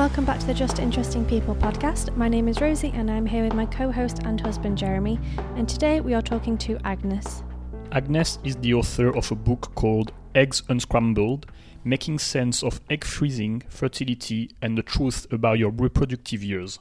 [0.00, 2.16] welcome back to the Just Interesting People podcast.
[2.16, 5.20] My name is Rosie and I'm here with my co host and husband Jeremy,
[5.56, 7.42] and today we are talking to Agnes.
[7.92, 11.44] Agnes is the author of a book called Eggs Unscrambled
[11.84, 16.78] Making Sense of Egg Freezing, Fertility, and the Truth About Your Reproductive Years.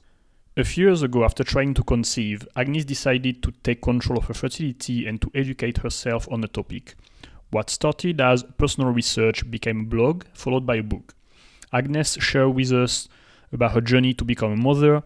[0.56, 4.34] A few years ago, after trying to conceive, Agnes decided to take control of her
[4.34, 6.96] fertility and to educate herself on the topic.
[7.52, 11.15] What started as personal research became a blog, followed by a book.
[11.71, 13.07] Agnes shared with us
[13.52, 15.04] about her journey to become a mother,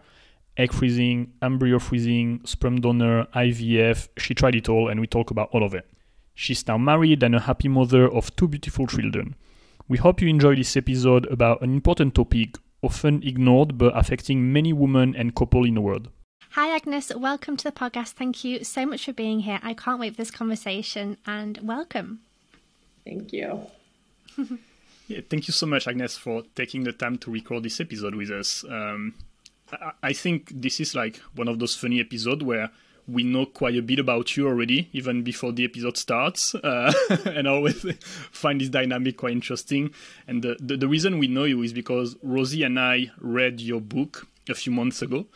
[0.56, 4.08] egg freezing, embryo freezing, sperm donor, IVF.
[4.18, 5.86] She tried it all, and we talk about all of it.
[6.34, 9.36] She's now married and a happy mother of two beautiful children.
[9.88, 14.72] We hope you enjoy this episode about an important topic often ignored but affecting many
[14.72, 16.08] women and couples in the world.
[16.50, 17.12] Hi, Agnes.
[17.14, 18.10] Welcome to the podcast.
[18.12, 19.58] Thank you so much for being here.
[19.62, 22.20] I can't wait for this conversation and welcome.
[23.04, 23.66] Thank you.
[25.06, 28.30] yeah, thank you so much, Agnes, for taking the time to record this episode with
[28.30, 28.64] us.
[28.68, 29.14] Um,
[29.72, 32.70] I, I think this is like one of those funny episodes where
[33.06, 36.54] we know quite a bit about you already, even before the episode starts.
[36.54, 36.92] Uh,
[37.26, 37.84] and I always
[38.32, 39.92] find this dynamic quite interesting.
[40.26, 43.80] And the, the, the, reason we know you is because Rosie and I read your
[43.80, 45.26] book a few months ago.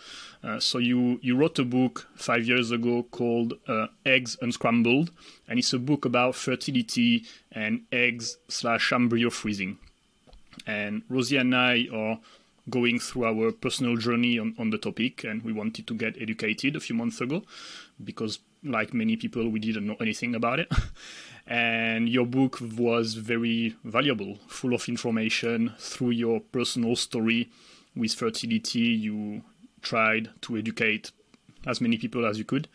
[0.42, 5.10] Uh, so you, you wrote a book five years ago called uh, Eggs Unscrambled,
[5.48, 9.78] and it's a book about fertility and eggs slash embryo freezing.
[10.66, 12.18] And Rosie and I are
[12.70, 16.76] going through our personal journey on, on the topic, and we wanted to get educated
[16.76, 17.42] a few months ago
[18.02, 20.70] because, like many people, we didn't know anything about it.
[21.46, 27.48] and your book was very valuable, full of information through your personal story
[27.96, 28.80] with fertility.
[28.80, 29.42] You
[29.82, 31.12] tried to educate
[31.66, 32.68] as many people as you could.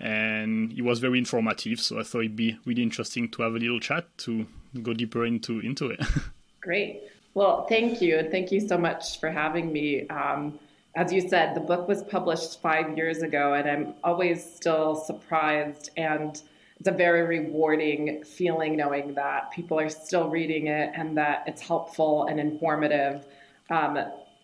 [0.00, 3.58] And it was very informative, so I thought it'd be really interesting to have a
[3.58, 4.46] little chat to
[4.82, 6.00] go deeper into into it.
[6.60, 7.02] Great.
[7.34, 8.18] Well, thank you.
[8.18, 10.06] And thank you so much for having me.
[10.08, 10.58] Um,
[10.94, 15.90] as you said, the book was published five years ago, and I'm always still surprised.
[15.96, 16.40] And
[16.78, 21.60] it's a very rewarding feeling knowing that people are still reading it and that it's
[21.60, 23.26] helpful and informative.
[23.70, 23.98] Um,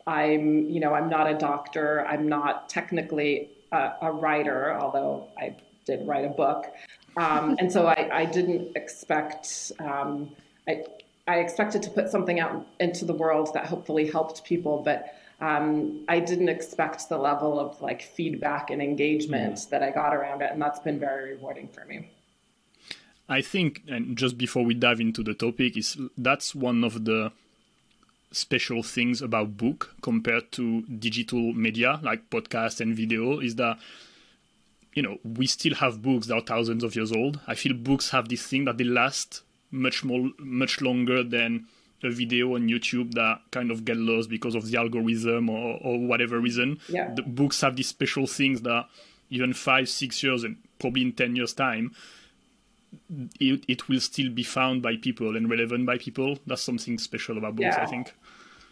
[0.06, 2.04] I'm, you know, I'm not a doctor.
[2.06, 5.56] I'm not technically a, a writer, although I
[5.86, 6.66] did write a book.
[7.16, 9.72] Um, and so I, I didn't expect.
[9.78, 10.30] Um,
[10.68, 10.84] I,
[11.26, 16.04] I expected to put something out into the world that hopefully helped people, but um,
[16.08, 19.68] I didn't expect the level of like feedback and engagement mm.
[19.70, 22.10] that I got around it, and that's been very rewarding for me.
[23.28, 27.32] I think, and just before we dive into the topic, is that's one of the
[28.34, 33.78] special things about book compared to digital media like podcast and video is that
[34.92, 37.40] you know we still have books that are thousands of years old.
[37.46, 41.66] I feel books have this thing that they last much more much longer than
[42.02, 45.98] a video on YouTube that kind of get lost because of the algorithm or, or
[45.98, 46.78] whatever reason.
[46.88, 47.12] Yeah.
[47.14, 48.86] The books have these special things that
[49.30, 51.94] even five, six years and probably in ten years time,
[53.40, 56.38] it, it will still be found by people and relevant by people.
[56.46, 57.82] That's something special about books, yeah.
[57.82, 58.12] I think.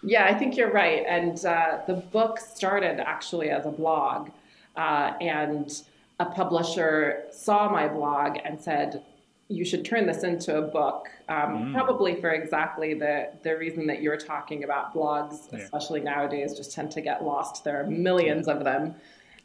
[0.03, 1.05] Yeah, I think you're right.
[1.09, 4.31] And uh, the book started actually as a blog,
[4.77, 5.73] uh, and
[6.19, 9.03] a publisher saw my blog and said,
[9.49, 11.75] you should turn this into a book, um, mm.
[11.75, 14.95] probably for exactly the, the reason that you're talking about.
[14.95, 15.59] Blogs, yeah.
[15.59, 17.63] especially nowadays, just tend to get lost.
[17.65, 18.55] There are millions yeah.
[18.55, 18.95] of them.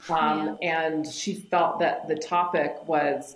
[0.09, 0.85] Um, yeah.
[0.85, 3.35] And she felt that the topic was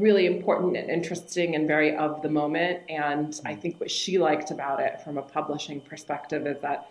[0.00, 2.82] really important and interesting and very of the moment.
[2.88, 3.60] And I mm.
[3.60, 6.88] think what she liked about it from a publishing perspective is that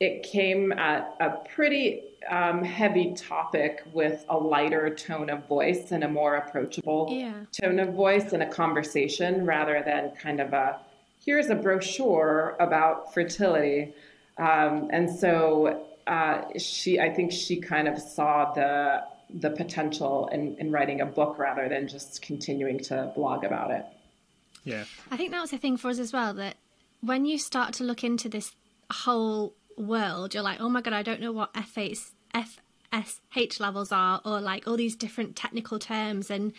[0.00, 6.02] it came at a pretty um, heavy topic with a lighter tone of voice and
[6.02, 7.32] a more approachable yeah.
[7.52, 10.80] tone of voice and a conversation rather than kind of a
[11.24, 13.92] here's a brochure about fertility.
[14.36, 20.56] Um, and so uh, she, I think she kind of saw the the potential in,
[20.58, 23.84] in writing a book rather than just continuing to blog about it.
[24.64, 26.34] Yeah, I think that was the thing for us as well.
[26.34, 26.56] That
[27.00, 28.52] when you start to look into this
[28.90, 32.10] whole world, you're like, oh my god, I don't know what FH,
[32.92, 36.52] FSH levels are, or like all these different technical terms, and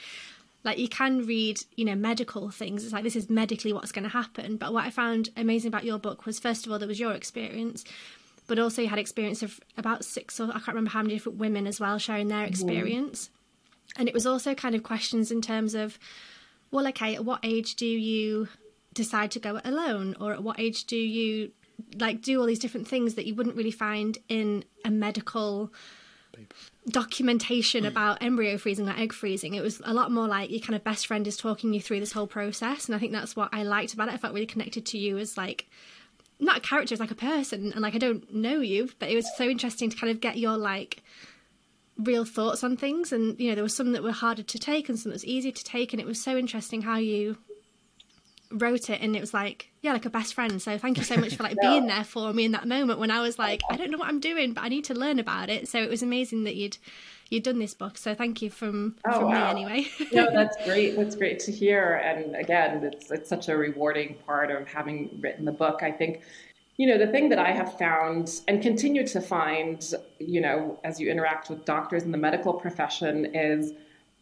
[0.63, 2.83] like you can read, you know, medical things.
[2.83, 4.57] It's like this is medically what's going to happen.
[4.57, 7.13] But what I found amazing about your book was, first of all, there was your
[7.13, 7.85] experience,
[8.47, 11.37] but also you had experience of about six or I can't remember how many different
[11.37, 13.29] women as well sharing their experience,
[13.97, 15.97] and it was also kind of questions in terms of,
[16.71, 18.47] well, okay, at what age do you
[18.93, 21.51] decide to go it alone, or at what age do you
[21.99, 25.71] like do all these different things that you wouldn't really find in a medical
[26.89, 29.55] documentation about embryo freezing like egg freezing.
[29.55, 31.99] It was a lot more like your kind of best friend is talking you through
[31.99, 32.85] this whole process.
[32.85, 34.13] And i think that's what i liked about it.
[34.13, 35.69] I felt really connected to you as like
[36.39, 39.15] not a character, it's like a person, and like I don't know you, but it
[39.15, 41.03] was so interesting to kind of get your like
[41.97, 43.11] real thoughts on things.
[43.11, 45.25] And you know, there was some that were harder to take and some that was
[45.25, 47.37] easier to take, and it was so interesting how you
[48.51, 51.17] wrote it and it was like yeah like a best friend so thank you so
[51.17, 51.69] much for like yeah.
[51.69, 54.07] being there for me in that moment when i was like i don't know what
[54.07, 56.77] i'm doing but i need to learn about it so it was amazing that you'd
[57.29, 59.53] you'd done this book so thank you from oh, from wow.
[59.53, 59.87] me anyway.
[60.13, 60.95] No that's great.
[60.95, 61.95] That's great to hear.
[61.95, 65.83] And again it's it's such a rewarding part of having written the book.
[65.83, 66.21] I think
[66.77, 70.99] you know the thing that i have found and continue to find you know as
[70.99, 73.71] you interact with doctors in the medical profession is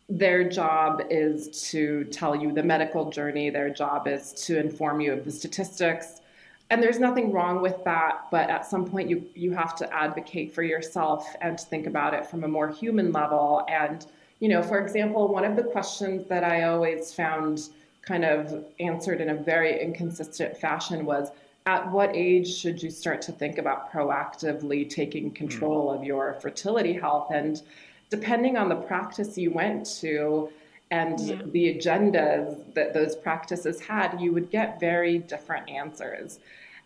[0.09, 3.49] their job is to tell you the medical journey.
[3.49, 6.21] Their job is to inform you of the statistics
[6.69, 10.53] and there's nothing wrong with that but at some point you you have to advocate
[10.53, 14.07] for yourself and think about it from a more human level and
[14.39, 17.69] you know for example one of the questions that i always found
[18.01, 21.31] kind of answered in a very inconsistent fashion was
[21.65, 25.33] at what age should you start to think about proactively taking hmm.
[25.33, 27.27] control of your fertility health?
[27.31, 27.61] And
[28.09, 30.49] depending on the practice you went to
[30.93, 31.41] and yeah.
[31.45, 36.39] the agendas that those practices had, you would get very different answers.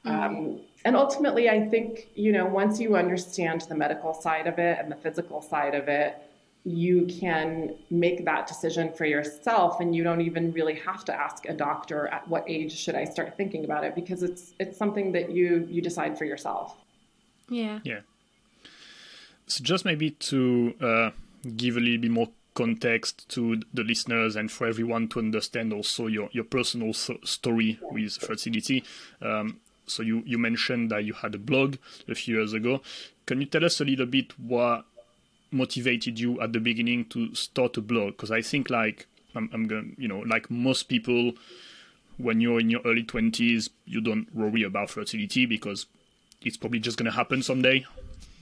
[0.05, 0.15] Mm-hmm.
[0.15, 4.79] Um, and ultimately, I think, you know, once you understand the medical side of it
[4.79, 6.15] and the physical side of it,
[6.63, 11.45] you can make that decision for yourself and you don't even really have to ask
[11.47, 15.13] a doctor at what age should I start thinking about it because it's it's something
[15.13, 16.75] that you you decide for yourself.
[17.49, 17.79] Yeah.
[17.83, 18.01] Yeah.
[19.47, 21.09] So just maybe to uh,
[21.55, 26.07] give a little bit more context to the listeners and for everyone to understand also
[26.07, 28.83] your, your personal so- story with fertility.
[29.21, 31.77] Um, so you, you mentioned that you had a blog
[32.09, 32.81] a few years ago.
[33.27, 34.85] Can you tell us a little bit what
[35.51, 38.13] motivated you at the beginning to start a blog?
[38.13, 39.05] Because I think like
[39.35, 41.33] I'm, I'm going, you know, like most people,
[42.17, 45.85] when you're in your early twenties, you don't worry about fertility because
[46.41, 47.85] it's probably just going to happen someday.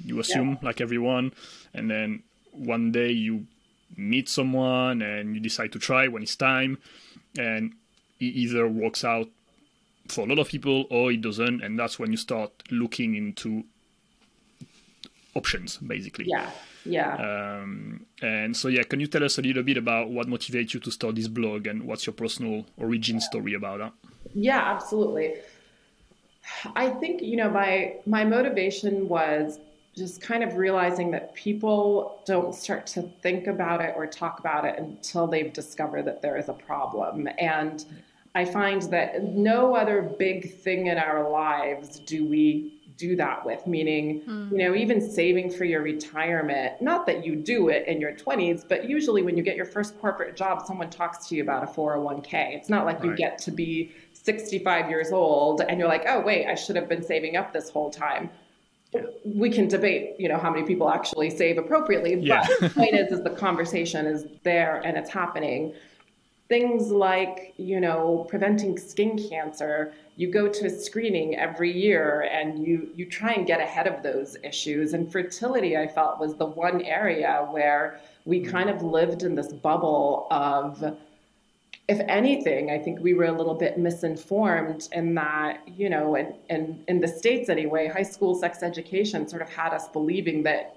[0.06, 0.68] You assume, yeah.
[0.68, 1.34] like everyone,
[1.74, 3.46] and then one day you
[3.96, 6.78] meet someone and you decide to try when it's time,
[7.38, 7.74] and
[8.20, 9.28] it either works out
[10.08, 13.64] for a lot of people or it doesn't, and that's when you start looking into
[15.36, 16.26] options, basically.
[16.28, 16.50] Yeah.
[16.86, 17.16] Yeah.
[17.62, 20.80] Um, and so, yeah, can you tell us a little bit about what motivates you
[20.82, 23.94] to start this blog and what's your personal origin story about that?
[24.36, 25.34] Yeah, absolutely.
[26.76, 29.60] I think you know my my motivation was
[29.96, 34.66] just kind of realizing that people don't start to think about it or talk about
[34.66, 37.30] it until they've discovered that there is a problem.
[37.38, 37.86] And
[38.36, 43.66] I find that no other big thing in our lives do we do that with
[43.68, 44.52] meaning mm.
[44.52, 48.64] you know even saving for your retirement not that you do it in your 20s
[48.68, 51.68] but usually when you get your first corporate job someone talks to you about a
[51.68, 53.10] 401k it's not like right.
[53.10, 56.88] you get to be 65 years old and you're like oh wait i should have
[56.88, 58.40] been saving up this whole time yeah.
[59.24, 62.46] We can debate you know how many people actually save appropriately yeah.
[62.48, 65.74] but the point is is the conversation is there and it's happening.
[66.48, 72.66] Things like you know preventing skin cancer you go to a screening every year and
[72.66, 74.94] you you try and get ahead of those issues.
[74.94, 78.52] And fertility i felt was the one area where we mm-hmm.
[78.52, 80.98] kind of lived in this bubble of
[81.88, 86.34] if anything i think we were a little bit misinformed in that you know and
[86.50, 90.76] in, in the states anyway high school sex education sort of had us believing that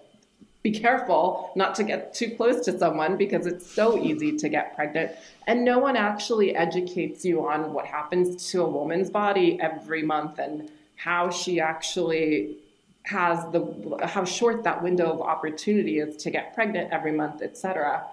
[0.63, 4.75] be careful not to get too close to someone because it's so easy to get
[4.75, 5.13] pregnant.
[5.47, 10.39] And no one actually educates you on what happens to a woman's body every month
[10.39, 12.57] and how she actually
[13.05, 18.05] has the how short that window of opportunity is to get pregnant every month, etc.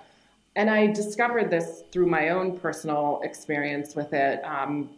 [0.56, 4.42] And I discovered this through my own personal experience with it.
[4.46, 4.90] Um,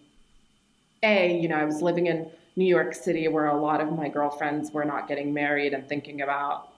[1.04, 4.08] a, you know, I was living in New York City where a lot of my
[4.08, 6.70] girlfriends were not getting married and thinking about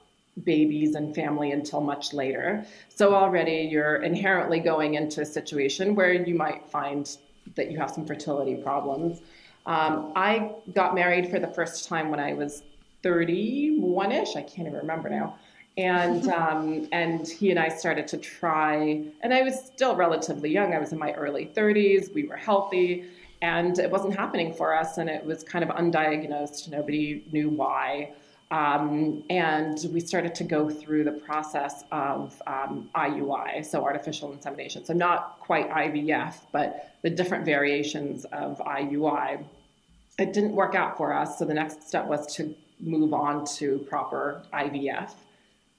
[0.44, 2.66] babies and family until much later.
[2.90, 7.18] So already you're inherently going into a situation where you might find
[7.56, 9.22] that you have some fertility problems.
[9.66, 12.64] Um, I got married for the first time when I was
[13.04, 14.36] 31 ish.
[14.36, 15.38] I can't even remember now.
[15.80, 20.74] And um, and he and I started to try, and I was still relatively young.
[20.74, 22.14] I was in my early 30s.
[22.14, 23.06] We were healthy,
[23.42, 24.98] and it wasn't happening for us.
[24.98, 26.70] And it was kind of undiagnosed.
[26.70, 28.12] Nobody knew why.
[28.52, 34.84] Um, and we started to go through the process of um, IUI, so artificial insemination.
[34.84, 39.46] So, not quite IVF, but the different variations of IUI.
[40.18, 43.78] It didn't work out for us, so the next step was to move on to
[43.90, 45.12] proper IVF.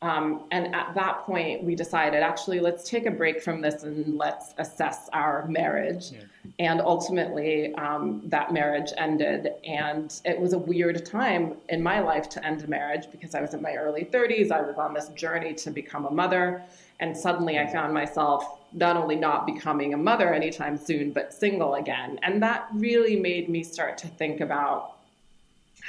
[0.03, 4.17] Um, and at that point, we decided actually, let's take a break from this and
[4.17, 6.13] let's assess our marriage.
[6.13, 6.21] Yeah.
[6.59, 9.51] And ultimately, um, that marriage ended.
[9.63, 13.43] And it was a weird time in my life to end a marriage because I
[13.43, 14.51] was in my early 30s.
[14.51, 16.63] I was on this journey to become a mother.
[17.01, 21.75] And suddenly I found myself not only not becoming a mother anytime soon, but single
[21.75, 22.19] again.
[22.23, 24.97] And that really made me start to think about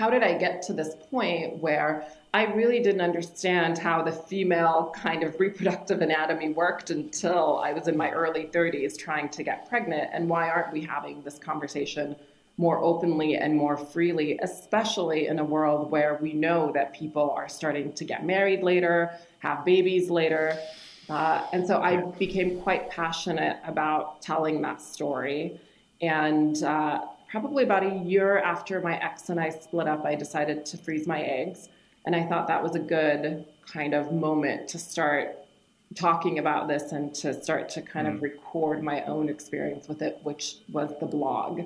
[0.02, 4.92] how did I get to this point where I really didn't understand how the female
[4.98, 9.70] kind of reproductive anatomy worked until I was in my early 30s trying to get
[9.70, 10.10] pregnant.
[10.12, 12.16] And why aren't we having this conversation
[12.58, 17.48] more openly and more freely, especially in a world where we know that people are
[17.48, 20.58] starting to get married later, have babies later?
[21.12, 25.62] Uh, and so I became quite passionate about telling that story.
[26.02, 27.02] And uh,
[27.32, 31.08] probably about a year after my ex and I split up, I decided to freeze
[31.08, 31.70] my eggs.
[32.06, 35.38] And I thought that was a good kind of moment to start
[35.96, 38.16] talking about this and to start to kind mm.
[38.16, 41.62] of record my own experience with it, which was the blog.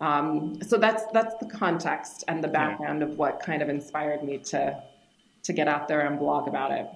[0.00, 3.06] Um, so that's that's the context and the background yeah.
[3.06, 4.82] of what kind of inspired me to
[5.44, 6.86] to get out there and blog about it.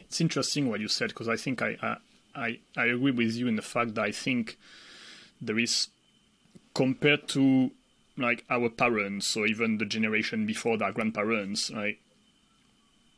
[0.00, 1.98] It's interesting what you said because I think I,
[2.34, 4.58] I I agree with you in the fact that I think
[5.40, 5.88] there is
[6.74, 7.70] compared to
[8.16, 11.98] like our parents or even the generation before their grandparents, right?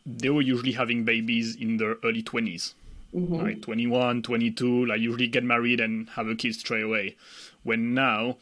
[0.07, 2.75] They were usually having babies in their early 20s,
[3.15, 3.35] mm-hmm.
[3.35, 7.17] like 21, 22, like usually get married and have a kid straight away.
[7.63, 8.37] When now,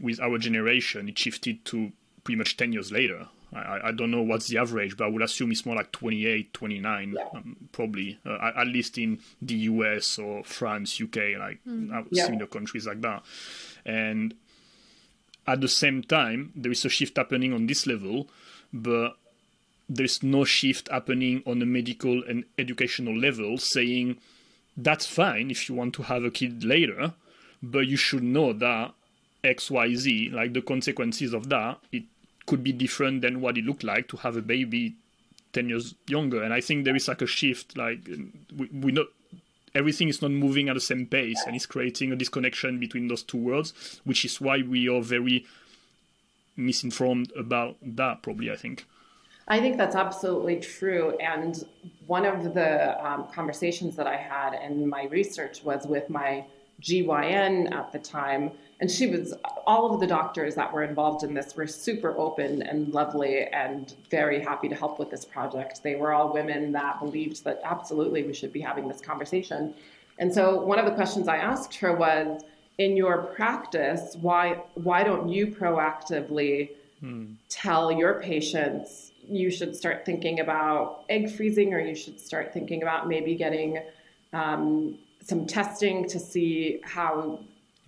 [0.00, 1.92] with our generation, it shifted to
[2.24, 3.28] pretty much 10 years later.
[3.52, 6.52] I, I don't know what's the average, but I would assume it's more like 28,
[6.52, 7.24] 29, yeah.
[7.34, 12.06] um, probably, uh, at least in the US or France, UK, like mm.
[12.10, 12.26] yeah.
[12.26, 13.22] similar countries like that.
[13.88, 14.34] And
[15.46, 18.28] at the same time, there is a shift happening on this level,
[18.70, 19.16] but
[19.88, 24.18] there's no shift happening on a medical and educational level saying
[24.76, 27.14] that's fine if you want to have a kid later,
[27.62, 28.92] but you should know that
[29.42, 32.04] XYZ, like the consequences of that, it
[32.44, 34.96] could be different than what it looked like to have a baby
[35.54, 36.42] 10 years younger.
[36.42, 38.06] And I think there is like a shift, like
[38.54, 39.06] we, we know
[39.74, 43.22] everything is not moving at the same pace and it's creating a disconnection between those
[43.22, 45.46] two worlds, which is why we are very
[46.56, 48.84] misinformed about that, probably, I think.
[49.46, 51.16] I think that's absolutely true.
[51.18, 51.64] And
[52.06, 56.44] one of the um, conversations that I had in my research was with my
[56.82, 58.52] GYN at the time.
[58.80, 59.34] And she was,
[59.66, 63.92] all of the doctors that were involved in this were super open and lovely and
[64.08, 65.82] very happy to help with this project.
[65.82, 69.74] They were all women that believed that absolutely we should be having this conversation.
[70.18, 72.42] And so one of the questions I asked her was,
[72.78, 76.70] in your practice, why why don't you proactively
[77.00, 77.32] hmm.
[77.48, 82.82] tell your patients you should start thinking about egg freezing, or you should start thinking
[82.82, 83.82] about maybe getting
[84.32, 87.40] um, some testing to see how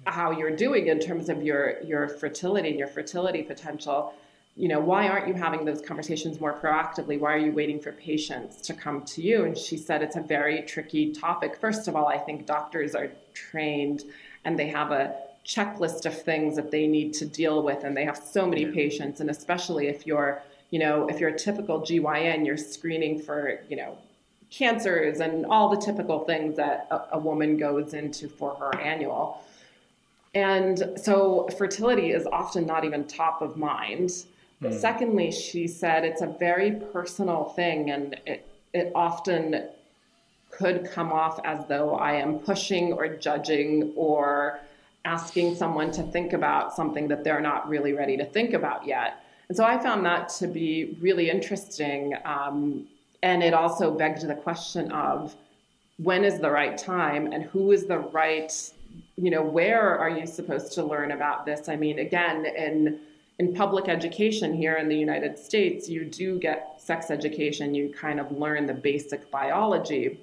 [0.06, 4.14] how you're doing in terms of your your fertility and your fertility potential.
[4.56, 7.18] You know why aren't you having those conversations more proactively?
[7.18, 9.44] Why are you waiting for patients to come to you?
[9.44, 11.56] And she said it's a very tricky topic.
[11.60, 14.04] First of all i think doctors are trained
[14.44, 15.14] and they have a
[15.46, 19.20] checklist of things that they need to deal with and they have so many patients.
[19.20, 23.76] And especially if you're you know if you're a typical gyn you're screening for you
[23.76, 23.98] know
[24.50, 29.42] cancers and all the typical things that a, a woman goes into for her annual.
[30.34, 34.10] And so fertility is often not even top of mind.
[34.62, 34.78] Mm.
[34.78, 39.68] secondly, she said it's a very personal thing and it, it often
[40.50, 44.60] could come off as though I am pushing or judging or
[45.04, 49.24] asking someone to think about something that they're not really ready to think about yet.
[49.48, 52.14] And so I found that to be really interesting.
[52.24, 52.86] Um,
[53.22, 55.34] and it also begged the question of
[55.96, 58.52] when is the right time and who is the right
[59.20, 62.98] you know where are you supposed to learn about this i mean again in
[63.38, 68.18] in public education here in the united states you do get sex education you kind
[68.18, 70.18] of learn the basic biology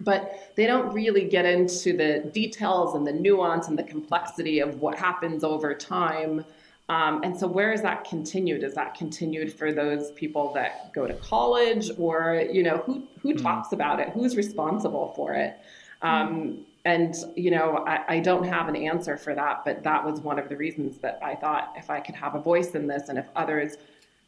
[0.00, 4.80] but they don't really get into the details and the nuance and the complexity of
[4.80, 6.44] what happens over time
[6.88, 8.62] um, and so, where is that continued?
[8.62, 13.34] Is that continued for those people that go to college, or you know, who who
[13.34, 14.10] mm talks about it?
[14.10, 15.58] Who's responsible for it?
[16.02, 20.20] Um, and you know, I, I, don't have an answer for that, but that was
[20.20, 23.08] one of the reasons that I thought if I could have a voice in this,
[23.08, 23.76] and if others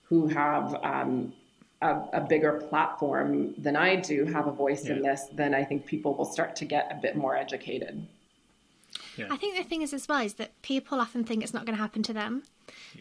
[0.05, 1.33] who have um,
[1.83, 4.95] a, a, bigger platform than I do have a voice yeah.
[4.95, 8.07] in this, then I think people will start to get a bit more educated.
[9.17, 9.27] Yeah.
[9.31, 11.77] I think the thing is as well is that people often think it's not going
[11.77, 12.45] to happen to them.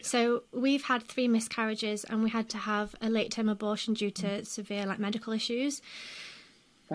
[0.02, 4.10] So we've had three miscarriages and we had to have a late term abortion due
[4.12, 5.80] to severe like medical issues.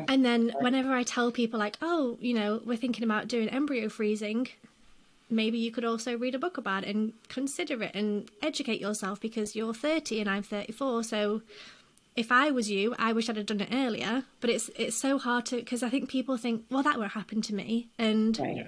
[0.08, 3.90] And then whenever I tell people like, oh, you know, we're thinking about doing embryo
[3.90, 4.48] freezing,
[5.30, 9.20] maybe you could also read a book about it and consider it and educate yourself
[9.20, 11.04] because you're 30 and I'm 34.
[11.04, 11.42] So
[12.16, 14.24] if I was you, I wish I'd have done it earlier.
[14.42, 17.42] But it's it's so hard to because I think people think, well, that won't happen
[17.44, 18.68] to me, and Right.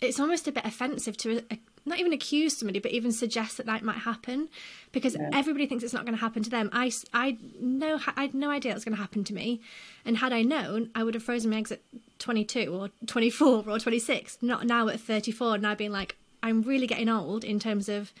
[0.00, 1.56] It's almost a bit offensive to uh,
[1.88, 4.48] not even accuse somebody, but even suggest that that might happen
[4.92, 6.70] because everybody thinks it's not going to happen to them.
[6.72, 9.60] I, I know I had no idea it was going to happen to me,
[10.04, 11.80] and had I known, I would have frozen my eggs at
[12.18, 15.58] 22 or 24 or 26, not now at 34.
[15.58, 18.12] Now being like, I'm really getting old in terms of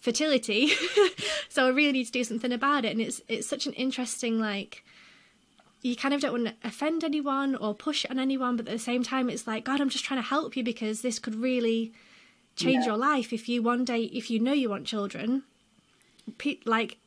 [0.00, 0.72] fertility,
[1.48, 2.92] so I really need to do something about it.
[2.92, 4.84] And it's it's such an interesting like
[5.82, 8.72] you kind of don't want to offend anyone or push it on anyone, but at
[8.72, 11.34] the same time, it's like, God, I'm just trying to help you because this could
[11.34, 11.92] really
[12.60, 12.90] change Yeah.
[12.92, 15.42] your life if you one day, if you know you want children.
[16.38, 16.98] Pe- like,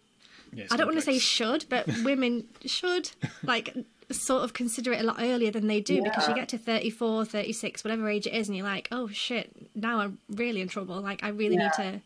[0.55, 3.11] Yes, I don't want to say should, but women should
[3.43, 3.75] like
[4.11, 7.25] sort of consider it a lot earlier than they do because you get to 34,
[7.25, 10.99] 36, whatever age it is, and you're like, oh shit, now I'm really in trouble.
[11.01, 12.01] Like, I really need to.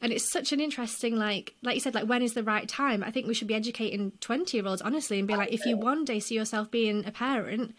[0.00, 3.02] And it's such an interesting, like, like you said, like when is the right time?
[3.02, 6.20] I think we should be educating twenty-year-olds honestly and be like, if you one day
[6.20, 7.74] see yourself being a parent,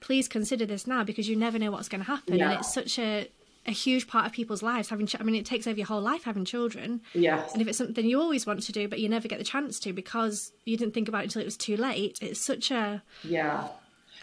[0.00, 2.98] please consider this now because you never know what's going to happen, and it's such
[2.98, 3.28] a
[3.66, 5.06] a huge part of people's lives having.
[5.06, 7.02] Ch- I mean, it takes over your whole life having children.
[7.14, 7.52] Yes.
[7.52, 9.78] And if it's something you always want to do, but you never get the chance
[9.80, 13.02] to because you didn't think about it until it was too late, it's such a.
[13.24, 13.68] Yeah.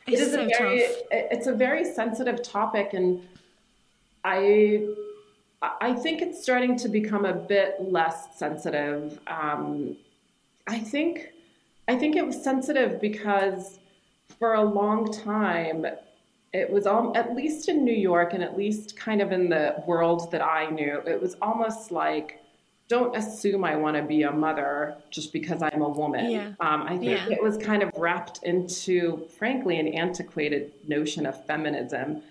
[0.06, 0.98] It's it is so a very, tough.
[1.12, 3.26] it's a very sensitive topic and
[4.24, 4.86] i
[5.80, 9.96] i think it's starting to become a bit less sensitive um,
[10.68, 11.30] i think
[11.88, 13.80] i think it was sensitive because
[14.40, 15.86] for a long time
[16.54, 19.76] it was all, at least in new york and at least kind of in the
[19.88, 22.40] world that i knew it was almost like
[22.90, 26.30] don't assume I want to be a mother just because I'm a woman.
[26.30, 26.48] Yeah.
[26.60, 27.30] Um, I think Yeah.
[27.32, 32.22] it was kind of wrapped into, frankly, an antiquated notion of feminism.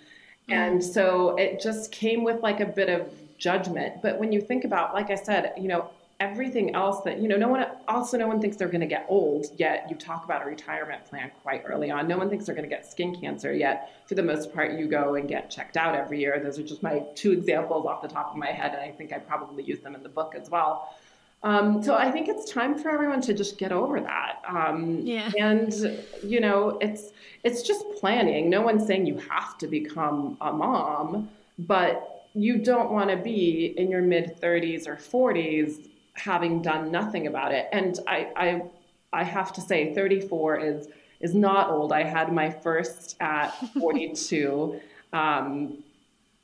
[0.49, 4.03] And so it just came with like a bit of judgment.
[4.03, 5.91] But when you think about, like I said, you know,
[6.23, 9.05] everything else that, you know, no one, also no one thinks they're going to get
[9.09, 12.07] old, yet you talk about a retirement plan quite early on.
[12.07, 14.87] No one thinks they're going to get skin cancer, yet for the most part, you
[14.87, 16.41] go and get checked out every year.
[16.43, 18.73] Those are just my two examples off the top of my head.
[18.73, 20.95] And I think I probably use them in the book as well.
[21.43, 24.43] Um, so I think it's time for everyone to just get over that.
[24.47, 25.29] Um, Yeah.
[25.41, 25.73] And
[26.23, 27.11] you know, it's
[27.43, 28.49] it's just planning.
[28.49, 33.75] No one's saying you have to become a mom, but you don't want to be
[33.77, 37.69] in your mid 30s or 40s having done nothing about it.
[37.73, 38.63] And I I
[39.13, 40.89] I have to say, 34 is
[41.21, 41.93] is not old.
[41.93, 44.81] I had my first at 42.
[45.13, 45.79] Um,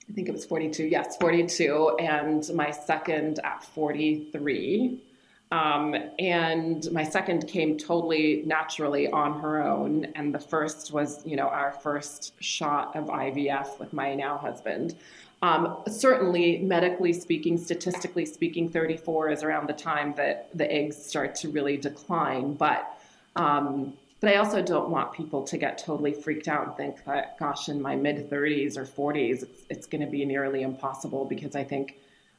[0.08, 0.86] I think it was 42.
[0.86, 5.02] Yes, 42, and my second at 43.
[5.50, 11.36] Um, and my second came totally naturally on her own, and the first was, you
[11.36, 14.94] know, our first shot of IVF with my now husband.
[15.40, 21.34] Um, certainly, medically speaking, statistically speaking, 34 is around the time that the eggs start
[21.36, 22.54] to really decline.
[22.54, 22.98] But
[23.36, 27.38] um, but I also don't want people to get totally freaked out and think that,
[27.38, 31.54] gosh, in my mid 30s or 40s, it's, it's going to be nearly impossible because
[31.54, 31.98] I think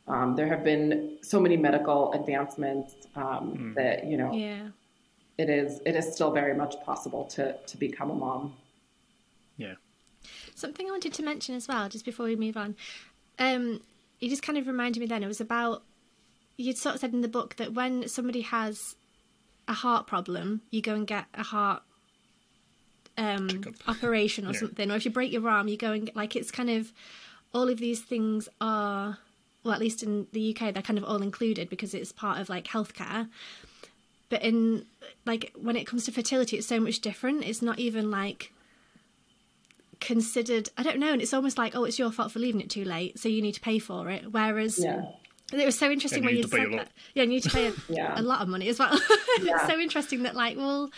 [0.09, 4.67] um, there have been so many medical advancements um, that you know Yeah.
[5.37, 8.55] it is it is still very much possible to to become a mom.
[9.55, 9.75] Yeah.
[10.59, 12.75] Something I wanted to mention as well, just before we move on.
[13.37, 13.79] Um,
[14.19, 15.83] you just kind of reminded me then, it was about,
[16.57, 18.95] you'd sort of said in the book that when somebody has
[19.69, 21.81] a heart problem, you go and get a heart
[23.17, 24.59] um, operation or Yeah.
[24.59, 24.91] something.
[24.91, 26.91] Or if you break your arm, you go and get, like, it's kind of,
[27.53, 29.17] all of these things are,
[29.63, 32.49] well, at least in the UK, they're kind of all included because it's part of
[32.49, 33.29] like healthcare.
[34.29, 34.85] But in,
[35.25, 37.45] like, when it comes to fertility, it's so much different.
[37.45, 38.51] It's not even like,
[39.99, 42.69] considered i don't know and it's almost like oh it's your fault for leaving it
[42.69, 45.03] too late so you need to pay for it whereas Yeah.
[45.53, 46.85] it was so interesting And when you you pay said a lot.
[46.85, 48.19] that yeah you need to pay a, Yeah.
[48.19, 48.93] a lot of money as well
[49.41, 49.55] Yeah.
[49.57, 50.89] it's so interesting that like well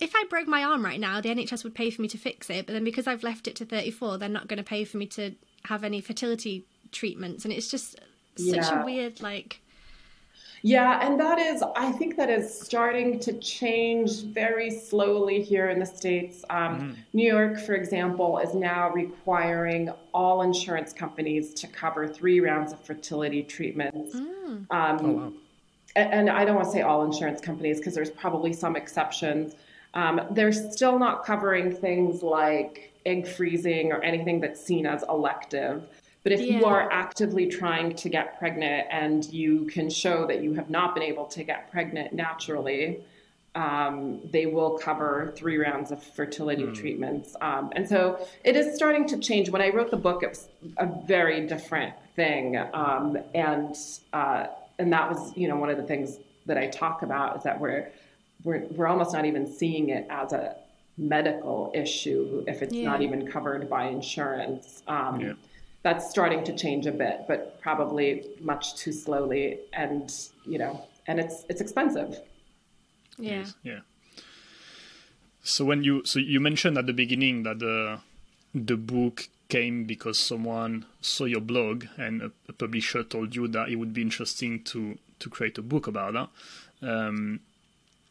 [0.00, 2.48] if i broke my arm right now the nhs would pay for me to fix
[2.50, 4.98] it but then because i've left it to 34 they're not going to pay for
[4.98, 7.96] me to have any fertility treatments and it's just
[8.36, 8.82] such Yeah.
[8.82, 9.60] a weird like
[10.64, 15.80] Yeah, and that is, I think that is starting to change very slowly here in
[15.80, 16.44] the States.
[16.50, 22.72] Um, New York, for example, is now requiring all insurance companies to cover three rounds
[22.72, 24.14] of fertility treatments.
[24.14, 25.32] Um, Oh wow.
[25.96, 29.54] and I don't want to say all insurance companies because there's probably some exceptions.
[29.94, 35.82] Um, they're still not covering things like egg freezing or anything that's seen as elective.
[36.22, 36.58] But if yeah.
[36.58, 40.94] you are actively trying to get pregnant and you can show that you have not
[40.94, 43.00] been able to get pregnant naturally,
[43.54, 46.74] um, they will cover three rounds of fertility mm.
[46.74, 47.36] treatments.
[47.40, 49.50] Um, and so it is starting to change.
[49.50, 52.56] When I wrote the book, it was a very different thing.
[52.72, 53.76] Um, and,
[54.12, 54.46] uh,
[54.78, 57.60] and that was, you know, one of the things that I talk about is that
[57.60, 57.90] we're,
[58.42, 60.56] we're, we're almost not even seeing it as a
[60.96, 62.88] medical issue if it's yeah.
[62.88, 64.82] not even covered by insurance.
[64.86, 65.32] Um, yeah.
[65.82, 69.58] That's starting to change a bit, but probably much too slowly.
[69.72, 70.12] And,
[70.46, 72.20] you know, and it's, it's expensive.
[73.18, 73.46] Yeah.
[73.62, 73.80] Yeah.
[75.42, 77.98] So when you so you mentioned at the beginning that the
[78.54, 83.68] the book came because someone saw your blog and a, a publisher told you that
[83.68, 86.28] it would be interesting to to create a book about that.
[86.88, 87.40] Um,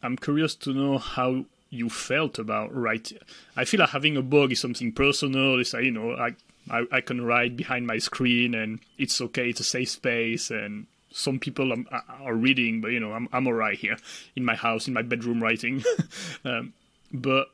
[0.02, 3.18] I'm curious to know how you felt about writing.
[3.56, 5.58] I feel like having a blog is something personal.
[5.58, 6.34] It's like, you know, I,
[6.70, 9.50] I, I can write behind my screen and it's okay.
[9.50, 13.46] It's a safe space and some people are, are reading, but you know, I'm I'm
[13.46, 13.96] alright here
[14.36, 15.84] in my house, in my bedroom, writing.
[16.44, 16.72] um,
[17.12, 17.48] but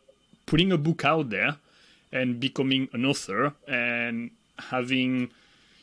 [0.47, 1.57] putting a book out there
[2.13, 4.31] and becoming an author and
[4.71, 5.31] having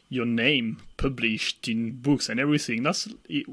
[0.10, 3.46] your name published in books and everything that's it,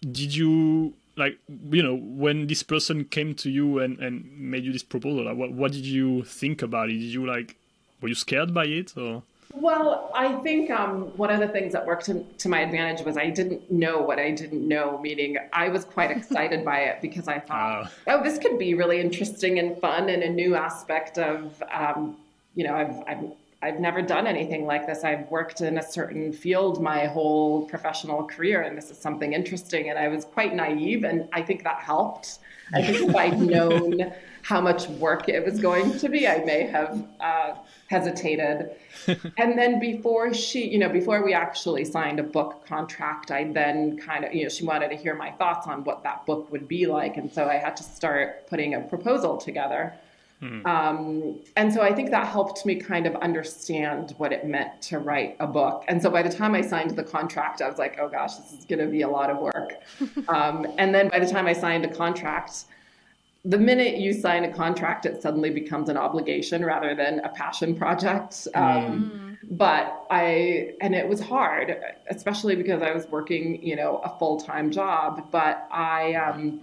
[0.00, 1.38] did you like
[1.70, 5.36] you know when this person came to you and and made you this proposal like,
[5.36, 7.56] what what did you think about it did you like
[8.00, 11.84] were you scared by it or well, I think um, one of the things that
[11.84, 15.68] worked to, to, my advantage was I didn't know what I didn't know, meaning I
[15.68, 17.90] was quite excited by it because I thought, oh.
[18.06, 18.22] oh.
[18.22, 22.16] this could be really interesting and fun and a new aspect of, um,
[22.54, 23.32] you know, I've, I've,
[23.62, 25.02] I've never done anything like this.
[25.02, 29.90] I've worked in a certain field my whole professional career, and this is something interesting.
[29.90, 32.38] And I was quite naive, and I think that helped.
[32.72, 36.66] I think if I'd known how much work it was going to be, I may
[36.66, 37.54] have uh,
[37.88, 38.70] hesitated.
[39.38, 43.98] and then before she, you know, before we actually signed a book contract, I then
[43.98, 46.68] kind of, you know, she wanted to hear my thoughts on what that book would
[46.68, 47.16] be like.
[47.16, 49.94] And so I had to start putting a proposal together.
[50.40, 50.66] Hmm.
[50.66, 54.98] Um, and so I think that helped me kind of understand what it meant to
[54.98, 55.84] write a book.
[55.86, 58.52] And so by the time I signed the contract, I was like, oh gosh, this
[58.52, 59.74] is going to be a lot of work.
[60.28, 62.64] um, and then by the time I signed a contract,
[63.44, 67.74] the minute you sign a contract, it suddenly becomes an obligation rather than a passion
[67.74, 68.46] project.
[68.54, 69.56] Um, mm.
[69.56, 71.74] But I, and it was hard,
[72.10, 75.30] especially because I was working, you know, a full time job.
[75.30, 76.60] But I, um,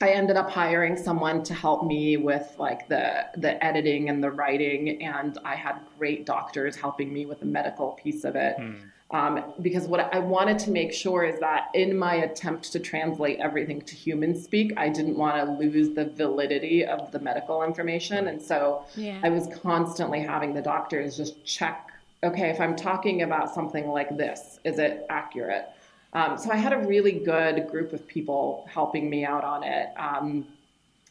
[0.00, 4.30] I ended up hiring someone to help me with like the the editing and the
[4.30, 8.56] writing, and I had great doctors helping me with the medical piece of it.
[8.58, 8.90] Mm.
[9.10, 13.38] Um, because what I wanted to make sure is that in my attempt to translate
[13.38, 18.26] everything to human speak, I didn't want to lose the validity of the medical information.
[18.28, 19.20] And so yeah.
[19.22, 21.90] I was constantly having the doctors just check
[22.24, 25.68] okay, if I'm talking about something like this, is it accurate?
[26.14, 29.88] Um, so I had a really good group of people helping me out on it.
[29.96, 30.46] Um,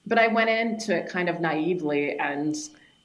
[0.06, 2.56] but I went into it kind of naively and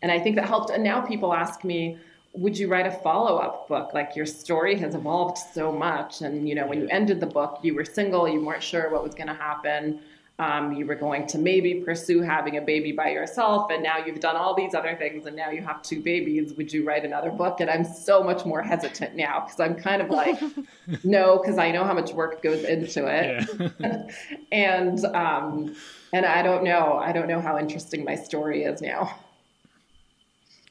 [0.01, 0.70] and I think that helped.
[0.70, 1.98] And now people ask me,
[2.38, 3.92] would you write a follow-up book?
[3.94, 7.59] Like your story has evolved so much and you know when you ended the book
[7.62, 10.01] you were single you weren't sure what was going to happen.
[10.40, 14.20] Um, you were going to maybe pursue having a baby by yourself and now you've
[14.20, 16.55] done all these other things and now you have two babies.
[16.55, 17.61] Would you write another book?
[17.61, 20.40] And i'm so much more hesitant now because i'm kind of like
[21.05, 23.48] no because i know how much work goes into it.
[23.81, 24.07] Yeah.
[24.53, 25.74] and um,
[26.12, 26.98] and i don't know.
[26.98, 29.18] I don't know how interesting my story is now.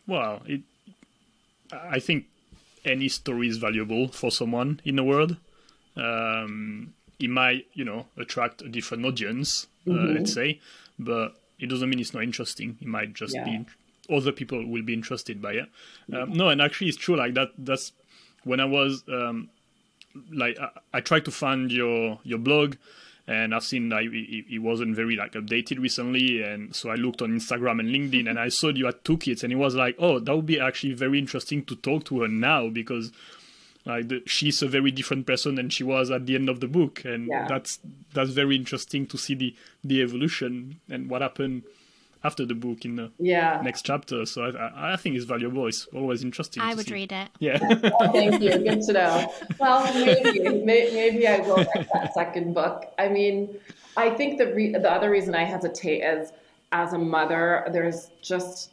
[0.08, 0.62] Well it
[1.71, 2.25] I think
[2.86, 5.38] any story is valuable for someone in the world.
[5.95, 10.15] Um, it might, you know, attract a different audience, uh, mm-hmm.
[10.15, 10.60] let's say,
[10.99, 12.77] but it doesn't mean it's not interesting.
[12.80, 13.43] It might just yeah.
[13.43, 13.65] be
[14.10, 15.69] other people will be interested by it.
[16.13, 17.15] Um, no, and actually, it's true.
[17.15, 17.51] Like that.
[17.58, 17.91] That's
[18.43, 19.49] when I was um,
[20.32, 22.75] like I, I tried to find your your blog
[23.27, 27.31] and I've seen that it, wasn't very like updated recently, and so I looked on
[27.31, 30.19] Instagram and LinkedIn, and I saw you had two kids, and it was like, oh,
[30.19, 33.11] that would be actually very interesting to talk to her now because
[33.85, 36.67] like the, she's a very different person than she was at the end of the
[36.67, 37.47] book, and yeah.
[37.47, 37.79] that's
[38.13, 41.63] that's very interesting to see the the evolution and what happened
[42.23, 43.62] after the book in the yeah.
[43.63, 44.25] next chapter.
[44.25, 45.67] So I, I think it's valuable.
[45.67, 46.63] It's always interesting.
[46.63, 46.93] I would see.
[46.93, 47.30] read it.
[47.39, 47.60] Yeah.
[47.62, 48.58] oh, thank you.
[48.58, 49.34] Good to know.
[49.60, 52.86] Well, maybe, maybe I will write that second book.
[52.97, 53.58] I mean,
[53.95, 56.32] I think the re- the other reason I hesitate is
[56.71, 58.71] as a mother, there's just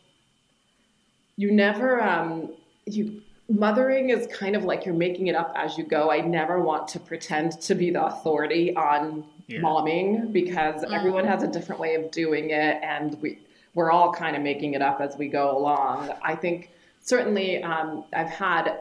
[1.37, 2.50] you never um,
[2.87, 6.11] you mothering is kind of like you're making it up as you go.
[6.11, 9.61] I never want to pretend to be the authority on yeah.
[9.61, 10.92] momming because mm.
[10.92, 13.38] everyone has a different way of doing it, and we
[13.74, 16.11] we're all kind of making it up as we go along.
[16.22, 18.80] I think certainly um, I've had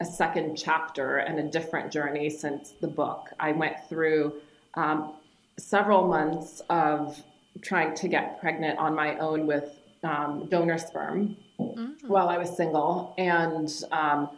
[0.00, 3.30] a second chapter and a different journey since the book.
[3.40, 4.34] I went through
[4.74, 5.14] um,
[5.56, 7.22] several months of
[7.62, 12.06] trying to get pregnant on my own with um, donor sperm mm-hmm.
[12.06, 14.28] while I was single, and um,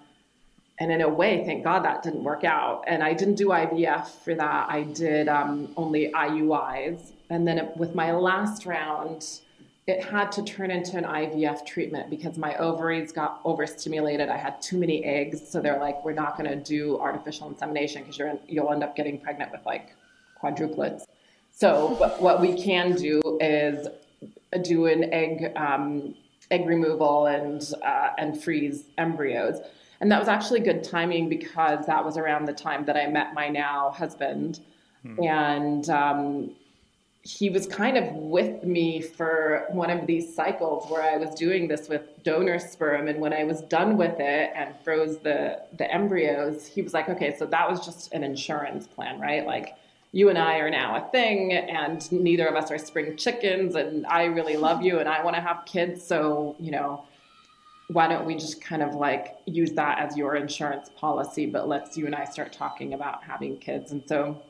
[0.78, 2.84] and in a way, thank God that didn't work out.
[2.86, 4.66] And I didn't do IVF for that.
[4.68, 9.40] I did um, only IUIs, and then it, with my last round,
[9.86, 14.28] it had to turn into an IVF treatment because my ovaries got overstimulated.
[14.28, 18.02] I had too many eggs, so they're like, "We're not going to do artificial insemination
[18.02, 19.94] because you'll end up getting pregnant with like
[20.42, 21.04] quadruplets."
[21.52, 23.86] So what we can do is
[24.62, 26.14] do an egg um,
[26.50, 29.60] egg removal and uh, and freeze embryos.
[30.00, 33.34] And that was actually good timing because that was around the time that I met
[33.34, 34.60] my now husband,
[35.02, 35.22] hmm.
[35.22, 36.50] and um,
[37.22, 41.66] he was kind of with me for one of these cycles where I was doing
[41.66, 43.08] this with donor sperm.
[43.08, 47.08] And when I was done with it and froze the, the embryos, he was like,
[47.08, 49.44] okay, so that was just an insurance plan, right?
[49.44, 49.76] Like,
[50.12, 54.06] you and I are now a thing, and neither of us are spring chickens, and
[54.06, 56.02] I really love you, and I want to have kids.
[56.02, 57.04] So, you know,
[57.88, 61.96] why don't we just kind of like use that as your insurance policy, but let's
[61.96, 63.92] you and I start talking about having kids.
[63.92, 64.42] And so,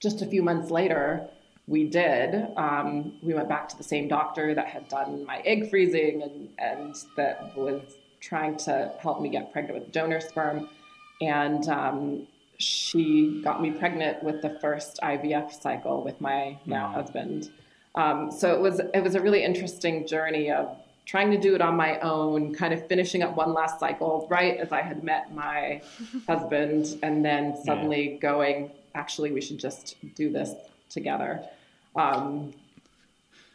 [0.00, 1.28] just a few months later,
[1.66, 2.46] we did.
[2.56, 6.48] Um, we went back to the same doctor that had done my egg freezing and,
[6.58, 10.68] and that was trying to help me get pregnant with donor sperm.
[11.20, 12.26] And um,
[12.58, 16.94] she got me pregnant with the first IVF cycle with my now mm-hmm.
[16.94, 17.50] husband.
[17.94, 21.60] Um, so it was it was a really interesting journey of trying to do it
[21.60, 25.34] on my own, kind of finishing up one last cycle right as I had met
[25.34, 25.82] my
[26.26, 28.18] husband, and then suddenly yeah.
[28.18, 30.52] going, actually, we should just do this
[30.88, 31.42] together.
[31.96, 32.52] Um,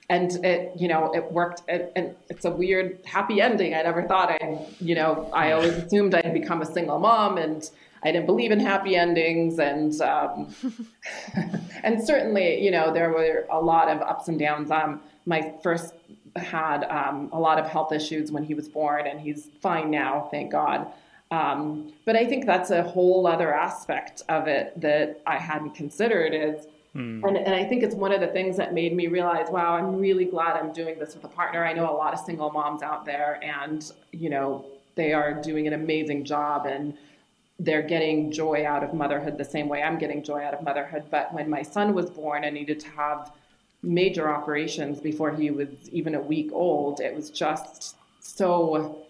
[0.09, 1.61] and it, you know, it worked.
[1.67, 3.75] It, and it's a weird, happy ending.
[3.75, 7.69] I never thought I, you know, I always assumed I'd become a single mom, and
[8.03, 9.59] I didn't believe in happy endings.
[9.59, 10.53] And um,
[11.83, 14.71] and certainly, you know, there were a lot of ups and downs.
[14.71, 15.93] Um, my first
[16.35, 20.27] had um, a lot of health issues when he was born, and he's fine now,
[20.31, 20.87] thank God.
[21.31, 26.33] Um, but I think that's a whole other aspect of it that I hadn't considered
[26.33, 26.65] is
[26.95, 27.23] Mm.
[27.27, 29.95] And, and I think it's one of the things that made me realize, wow, I'm
[29.95, 31.63] really glad I'm doing this with a partner.
[31.63, 34.65] I know a lot of single moms out there, and you know
[34.95, 36.97] they are doing an amazing job, and
[37.59, 41.03] they're getting joy out of motherhood the same way I'm getting joy out of motherhood.
[41.11, 43.31] But when my son was born I needed to have
[43.81, 49.05] major operations before he was even a week old, it was just so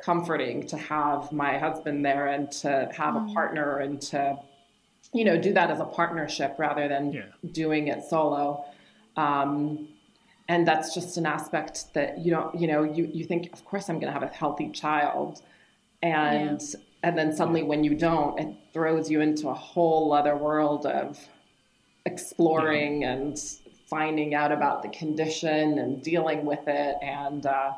[0.00, 3.30] comforting to have my husband there and to have mm.
[3.30, 4.38] a partner and to
[5.12, 7.22] you know, do that as a partnership rather than yeah.
[7.52, 8.64] doing it solo.
[9.16, 9.88] Um,
[10.48, 13.88] and that's just an aspect that you don't, you know, you, you think, of course,
[13.88, 15.42] I'm going to have a healthy child.
[16.02, 16.80] And, yeah.
[17.02, 21.18] and then suddenly when you don't, it throws you into a whole other world of
[22.06, 23.12] exploring yeah.
[23.12, 23.38] and
[23.92, 26.96] finding out about the condition and dealing with it.
[27.02, 27.72] And, uh,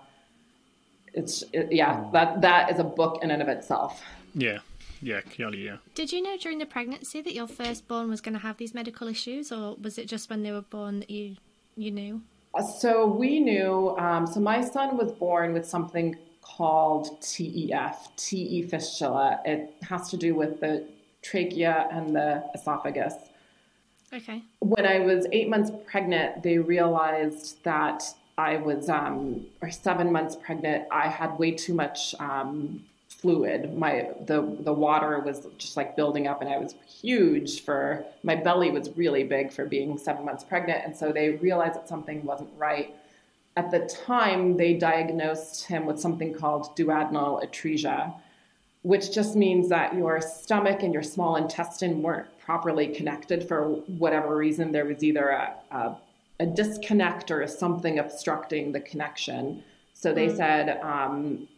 [1.12, 2.12] it's, it, yeah, mm.
[2.12, 4.02] that, that is a book in and of itself.
[4.34, 4.58] Yeah
[5.04, 5.76] yeah, clearly, yeah.
[5.94, 9.06] Did you know during the pregnancy that your firstborn was going to have these medical
[9.06, 11.36] issues, or was it just when they were born that you
[11.76, 12.22] you knew?
[12.54, 13.94] Uh, so we knew.
[13.98, 19.40] Um, so my son was born with something called TEF, TE fistula.
[19.44, 20.86] It has to do with the
[21.22, 23.14] trachea and the esophagus.
[24.14, 24.42] Okay.
[24.60, 28.04] When I was eight months pregnant, they realized that
[28.38, 33.76] I was, um, or seven months pregnant, I had way too much um, fluid.
[33.76, 38.36] My the the water was just like building up, and I was huge for my
[38.36, 42.24] belly was really big for being seven months pregnant, and so they realized that something
[42.24, 42.94] wasn't right.
[43.56, 48.14] At the time, they diagnosed him with something called duodenal atresia,
[48.84, 54.36] which just means that your stomach and your small intestine weren't properly connected for whatever
[54.36, 54.72] reason.
[54.72, 55.96] There was either a, a,
[56.40, 59.64] a disconnect or something obstructing the connection.
[59.94, 60.36] So they mm.
[60.36, 61.48] said, um,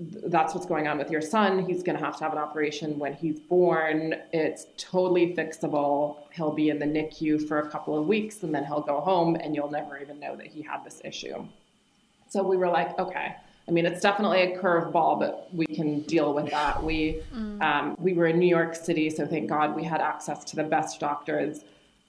[0.00, 1.64] that's what's going on with your son.
[1.64, 4.16] He's going to have to have an operation when he's born.
[4.32, 6.16] It's totally fixable.
[6.32, 9.36] He'll be in the NICU for a couple of weeks and then he'll go home
[9.36, 11.46] and you'll never even know that he had this issue.
[12.28, 13.36] So we were like, okay.
[13.68, 16.82] I mean, it's definitely a curveball, but we can deal with that.
[16.82, 17.62] We mm.
[17.62, 20.64] um, we were in New York City, so thank God we had access to the
[20.64, 21.64] best doctors.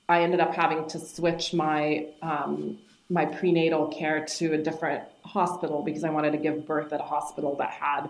[0.09, 5.83] I ended up having to switch my um, my prenatal care to a different hospital
[5.83, 8.09] because I wanted to give birth at a hospital that had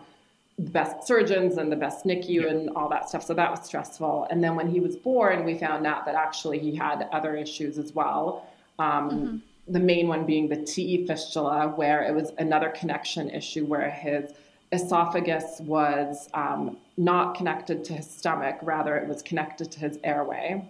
[0.58, 2.50] the best surgeons and the best NICU yeah.
[2.50, 3.24] and all that stuff.
[3.24, 4.28] So that was stressful.
[4.30, 7.78] And then when he was born, we found out that actually he had other issues
[7.78, 8.48] as well.
[8.80, 9.38] Um, mm-hmm.
[9.68, 14.32] The main one being the TE fistula, where it was another connection issue where his
[14.72, 20.68] esophagus was um, not connected to his stomach, rather, it was connected to his airway.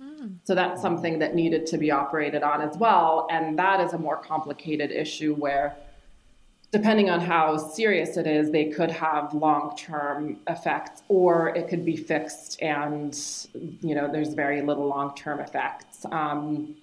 [0.00, 0.36] Mm.
[0.44, 3.26] So that's something that needed to be operated on as well.
[3.30, 5.76] And that is a more complicated issue where
[6.74, 11.96] depending on how serious it is, they could have long-term effects, or it could be
[11.96, 13.16] fixed, and
[13.80, 16.04] you know there's very little long-term effects.
[16.10, 16.74] Um,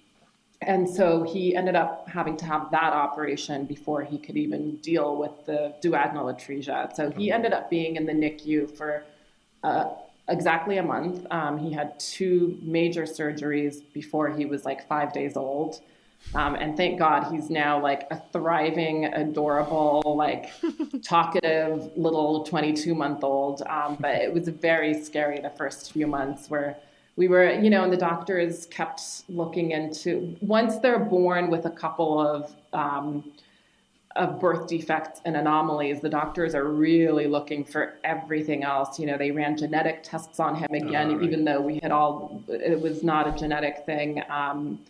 [0.66, 5.16] and so he ended up having to have that operation before he could even deal
[5.16, 6.94] with the duodenal atresia.
[6.94, 9.04] So he ended up being in the NICU for
[9.62, 9.90] uh,
[10.28, 11.26] exactly a month.
[11.30, 15.80] Um, he had two major surgeries before he was like five days old.
[16.34, 20.50] Um, and thank God he's now like a thriving, adorable, like
[21.02, 23.62] talkative little 22 month old.
[23.62, 26.76] Um, but it was very scary the first few months where
[27.16, 31.70] we were, you know, and the doctors kept looking into once they're born with a
[31.70, 33.32] couple of, um,
[34.16, 38.98] of birth defects and anomalies, the doctors are really looking for everything else.
[38.98, 41.24] You know, they ran genetic tests on him again, oh, right.
[41.24, 44.22] even though we had all, it was not a genetic thing.
[44.28, 44.80] Um,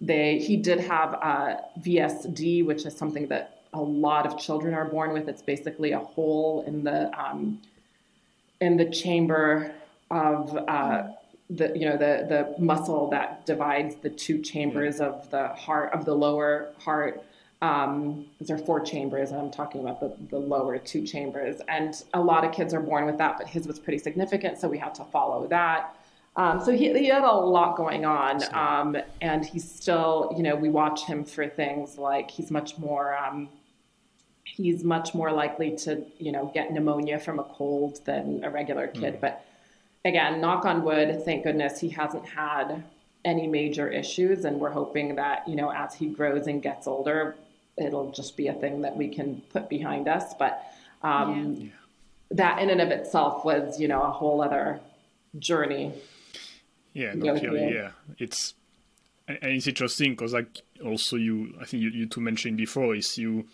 [0.00, 4.84] they he did have uh, VSD, which is something that a lot of children are
[4.84, 5.28] born with.
[5.28, 7.60] It's basically a hole in the um,
[8.60, 9.72] in the chamber
[10.10, 11.04] of uh,
[11.56, 16.04] the you know the the muscle that divides the two chambers of the heart of
[16.04, 17.22] the lower heart.
[17.60, 21.60] Um, there are four chambers, and I'm talking about the, the lower two chambers.
[21.68, 24.66] And a lot of kids are born with that, but his was pretty significant, so
[24.68, 25.96] we had to follow that.
[26.34, 30.56] Um, so he, he had a lot going on, um, and he's still, you know,
[30.56, 33.48] we watch him for things like he's much more, um,
[34.42, 38.88] he's much more likely to, you know, get pneumonia from a cold than a regular
[38.88, 39.14] kid.
[39.14, 39.20] Mm.
[39.20, 39.44] But
[40.04, 42.82] again, knock on wood, thank goodness he hasn't had
[43.24, 47.36] any major issues, and we're hoping that, you know, as he grows and gets older,
[47.76, 50.34] it'll just be a thing that we can put behind us.
[50.38, 50.62] But
[51.02, 51.68] um, yeah.
[52.32, 54.80] that in and of itself was, you know, a whole other
[55.38, 55.92] journey
[56.94, 57.90] yeah, no, clearly, yeah.
[58.18, 58.54] It's
[59.26, 63.16] and it's interesting because like also you, I think you, you two mentioned before is
[63.16, 63.46] you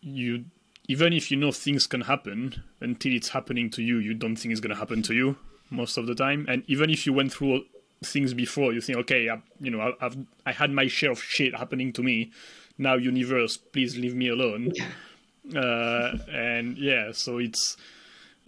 [0.00, 0.44] you
[0.88, 4.52] even if you know things can happen until it's happening to you, you don't think
[4.52, 5.36] it's gonna happen to you
[5.70, 6.46] most of the time.
[6.48, 7.64] And even if you went through
[8.04, 11.54] things before, you think, okay, I, you know, I've I had my share of shit
[11.56, 12.32] happening to me.
[12.78, 14.72] Now, universe, please leave me alone.
[15.56, 17.76] uh, and yeah, so it's.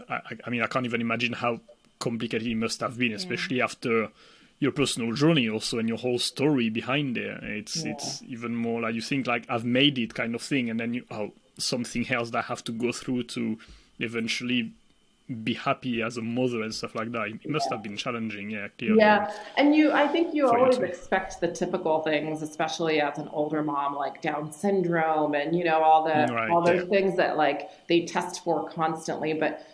[0.09, 1.61] I, I mean, I can't even imagine how
[2.01, 3.65] complicated it must have been, especially yeah.
[3.65, 4.09] after
[4.59, 7.39] your personal journey also and your whole story behind there.
[7.43, 7.93] It's yeah.
[7.93, 10.95] it's even more like you think like I've made it kind of thing, and then
[10.95, 13.59] you oh something else that I have to go through to
[13.99, 14.73] eventually
[15.43, 17.29] be happy as a mother and stuff like that.
[17.29, 18.99] It must have been challenging, yeah, clearly.
[18.99, 23.29] Yeah, and you, I think you always you expect the typical things, especially as an
[23.33, 26.89] older mom, like Down syndrome and you know all the right, all those yeah.
[26.89, 29.67] things that like they test for constantly, but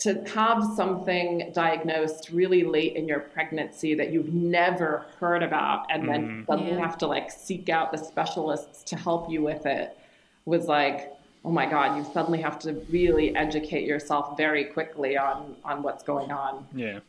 [0.00, 6.08] to have something diagnosed really late in your pregnancy that you've never heard about and
[6.08, 6.46] then mm.
[6.46, 6.80] suddenly yeah.
[6.80, 9.96] have to like seek out the specialists to help you with it
[10.44, 11.12] was like
[11.44, 16.02] oh my god you suddenly have to really educate yourself very quickly on on what's
[16.02, 17.00] going on yeah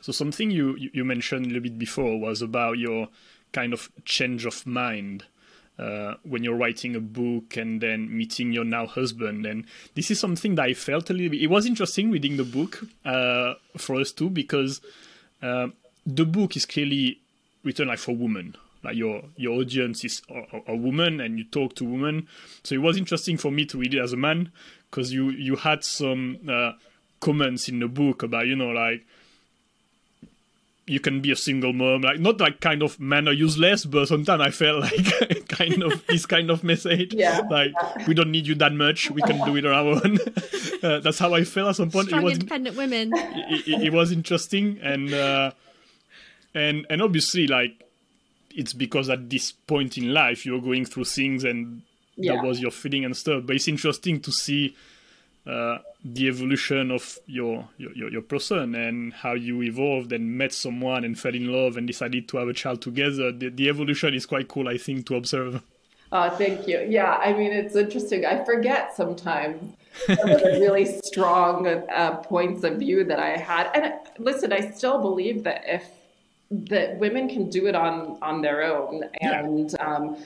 [0.00, 3.08] so something you you mentioned a little bit before was about your
[3.52, 5.24] kind of change of mind
[5.78, 9.46] uh, when you're writing a book and then meeting your now husband.
[9.46, 9.64] And
[9.94, 11.42] this is something that I felt a little bit.
[11.42, 14.80] It was interesting reading the book uh, for us too because
[15.42, 15.68] uh,
[16.06, 17.18] the book is clearly
[17.62, 18.56] written like for women.
[18.84, 22.28] Like your your audience is a, a, woman and you talk to women.
[22.62, 24.52] So it was interesting for me to read it as a man
[24.90, 26.72] because you you had some uh,
[27.20, 29.04] comments in the book about you know like
[30.86, 34.06] you can be a single mom like not like kind of men are useless but
[34.06, 38.06] sometimes i felt like kind of this kind of message yeah like yeah.
[38.06, 40.18] we don't need you that much we can do it on our own
[40.82, 43.82] uh, that's how i felt at some point Strong, it was independent women it, it,
[43.84, 45.50] it was interesting and uh,
[46.54, 47.82] and and obviously like
[48.54, 51.82] it's because at this point in life you're going through things and
[52.16, 52.34] yeah.
[52.34, 54.74] that was your feeling and stuff but it's interesting to see
[55.46, 61.04] uh, the evolution of your, your your person and how you evolved and met someone
[61.04, 63.30] and fell in love and decided to have a child together.
[63.30, 65.62] The, the evolution is quite cool, I think, to observe.
[66.12, 66.86] Oh, thank you.
[66.88, 68.24] Yeah, I mean, it's interesting.
[68.24, 69.74] I forget sometimes
[70.06, 73.70] some of the really strong uh, points of view that I had.
[73.74, 75.84] And listen, I still believe that if
[76.68, 79.94] that women can do it on on their own and yeah.
[79.94, 80.16] um,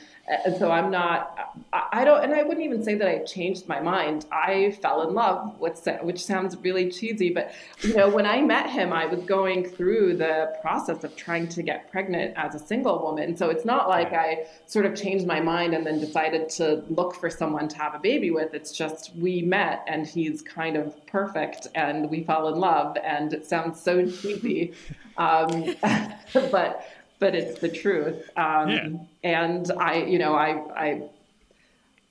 [0.44, 3.80] and so i'm not I, don't and i wouldn't even say that i changed my
[3.80, 4.26] mind.
[4.32, 8.68] I fell in love with which sounds really cheesy but you know when i met
[8.70, 13.02] him i was going through the process of trying to get pregnant as a single
[13.02, 13.36] woman.
[13.36, 17.14] So it's not like i sort of changed my mind and then decided to look
[17.14, 18.54] for someone to have a baby with.
[18.54, 22.96] It's just we met and he's kind of perfect and we fell in love.
[23.02, 24.74] And it sounds so cheesy
[25.18, 25.74] um,
[26.32, 26.86] but
[27.18, 28.30] but it's the truth.
[28.36, 28.88] Um, yeah.
[29.24, 31.02] And I, you know, I, I,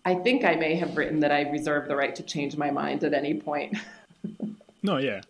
[0.05, 3.03] I think I may have written that I reserve the right to change my mind
[3.03, 3.77] at any point.
[4.83, 5.21] no, yeah,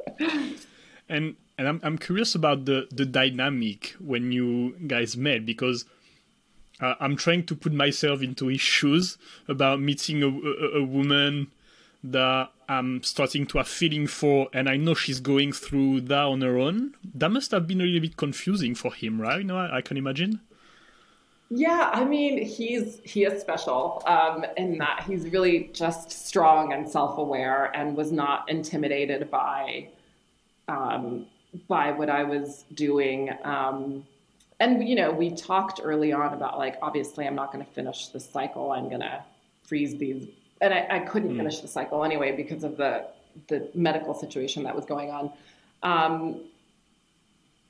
[1.10, 5.86] and and I'm I'm curious about the the dynamic when you guys met because.
[6.80, 9.18] Uh, I'm trying to put myself into his shoes
[9.48, 11.48] about meeting a, a, a woman
[12.04, 16.42] that I'm starting to have feeling for, and I know she's going through that on
[16.42, 16.96] her own.
[17.14, 19.40] That must have been a little bit confusing for him, right?
[19.40, 20.42] You know, I, I can imagine.
[21.50, 26.90] Yeah, I mean, he's he is special um, in that he's really just strong and
[26.90, 29.88] self-aware, and was not intimidated by
[30.68, 31.26] um,
[31.70, 33.32] by what I was doing.
[33.44, 34.06] Um,
[34.60, 38.10] and you know, we talked early on about like, obviously, I'm not going to finish
[38.10, 38.74] the cycle.
[38.74, 39.24] I'm going to
[39.64, 40.28] freeze these
[40.62, 41.38] and I, I couldn't mm.
[41.38, 43.08] finish the cycle anyway because of the
[43.48, 45.32] the medical situation that was going on.
[45.84, 46.42] Um,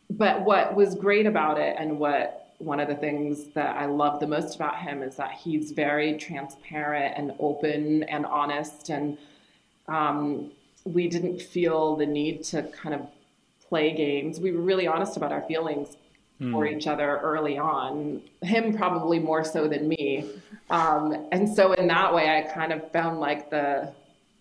[0.09, 4.19] but what was great about it, and what one of the things that I love
[4.19, 9.17] the most about him is that he's very transparent and open and honest, and
[9.87, 10.51] um,
[10.85, 13.01] we didn't feel the need to kind of
[13.67, 14.39] play games.
[14.39, 15.97] We were really honest about our feelings
[16.41, 16.51] mm.
[16.51, 18.21] for each other early on.
[18.41, 20.25] Him probably more so than me.
[20.69, 23.93] Um, and so in that way, I kind of found like the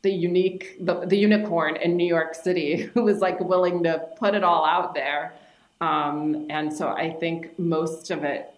[0.03, 4.35] the unique the, the unicorn in New York City who was like willing to put
[4.35, 5.33] it all out there.
[5.81, 8.51] Um, and so I think most of it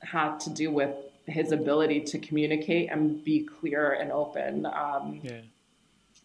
[0.00, 0.94] had to do with
[1.26, 4.64] his ability to communicate and be clear and open.
[4.64, 5.40] Um, yeah.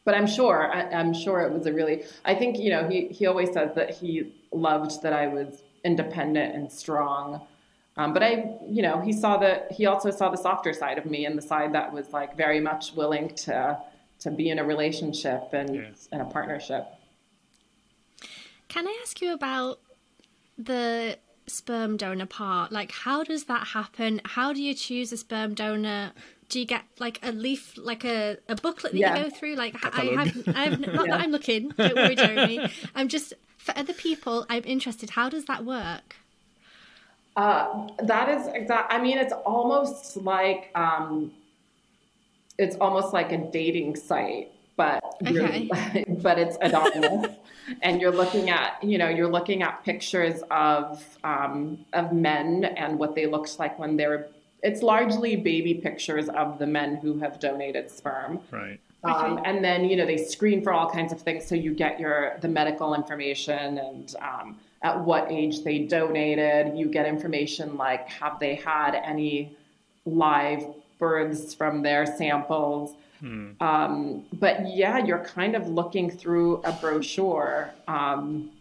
[0.06, 2.04] But I'm sure, I, am sure it was a really.
[2.26, 6.56] I think you know he he always says that he loved that I was independent
[6.56, 7.42] and strong.
[7.96, 11.06] Um, but I, you know, he saw the he also saw the softer side of
[11.06, 13.78] me and the side that was like very much willing to
[14.20, 15.90] to be in a relationship and yeah.
[16.12, 16.88] in a partnership.
[18.68, 19.80] Can I ask you about
[20.58, 22.72] the sperm donor part?
[22.72, 24.22] Like, how does that happen?
[24.26, 26.14] How do you choose a sperm donor?
[26.50, 29.18] Do you get like a leaf, like a, a booklet that yeah.
[29.18, 29.56] you go through?
[29.56, 31.18] Like, I have, I have, not yeah.
[31.18, 31.70] that I'm looking.
[31.70, 32.72] Don't worry, Jeremy.
[32.96, 33.34] I'm just
[33.64, 35.12] for other people, I'm interested.
[35.12, 36.18] How does that work?
[37.36, 38.94] Uh, that is exact.
[38.94, 41.32] I mean, it's almost like um,
[42.60, 45.70] it's almost like a dating site, but okay.
[46.22, 47.32] but it's anonymous,
[47.82, 53.00] and you're looking at you know you're looking at pictures of um, of men and
[53.00, 54.28] what they looked like when they were.
[54.62, 58.42] It's largely baby pictures of the men who have donated sperm.
[58.52, 58.80] Right.
[59.04, 62.00] Um, and then you know they screen for all kinds of things, so you get
[62.00, 66.78] your the medical information and um, at what age they donated.
[66.78, 69.56] You get information like have they had any
[70.06, 70.66] live
[71.00, 72.96] births from their samples.
[73.20, 73.52] Hmm.
[73.60, 77.72] Um, but yeah, you're kind of looking through a brochure.
[77.88, 78.52] Um,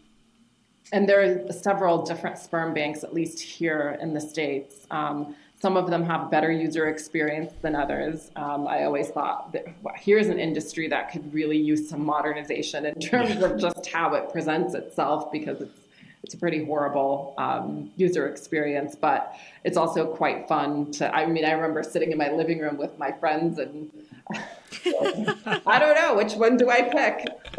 [0.93, 4.87] and there are several different sperm banks, at least here in the States.
[4.91, 8.33] Um, some of them have better user experience than others.
[8.35, 12.85] Um, I always thought that well, here's an industry that could really use some modernization
[12.85, 15.79] in terms of just how it presents itself because it's
[16.25, 21.15] it's a pretty horrible um, user experience, but it's also quite fun to.
[21.15, 23.91] I mean, I remember sitting in my living room with my friends and.
[25.67, 27.27] I don't know which one do I pick.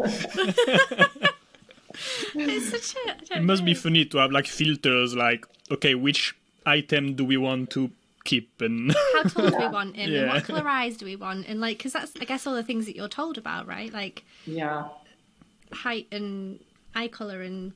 [2.34, 3.66] it's such a, it must know.
[3.66, 6.34] be funny to have like filters, like okay, which
[6.66, 7.90] item do we want to
[8.24, 10.20] keep and how tall do we want in yeah.
[10.20, 12.62] and what color eyes do we want and like because that's i guess all the
[12.62, 13.92] things that you're told about right?
[13.92, 14.88] Like yeah.
[15.72, 16.60] height and
[16.94, 17.72] eye color and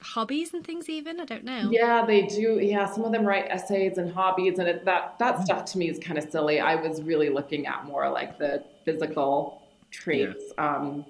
[0.00, 1.20] hobbies and things even?
[1.20, 1.70] I don't know.
[1.70, 2.58] Yeah they do.
[2.60, 5.88] Yeah some of them write essays and hobbies and it, that that stuff to me
[5.88, 6.60] is kind of silly.
[6.60, 10.76] I was really looking at more like the physical traits yeah.
[10.76, 11.04] um,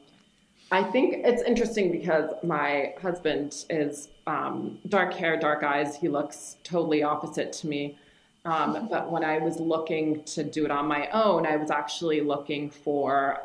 [0.70, 5.96] I think it's interesting because my husband is um, dark hair, dark eyes.
[5.96, 7.98] He looks totally opposite to me.
[8.44, 12.20] Um, but when I was looking to do it on my own, I was actually
[12.20, 13.40] looking for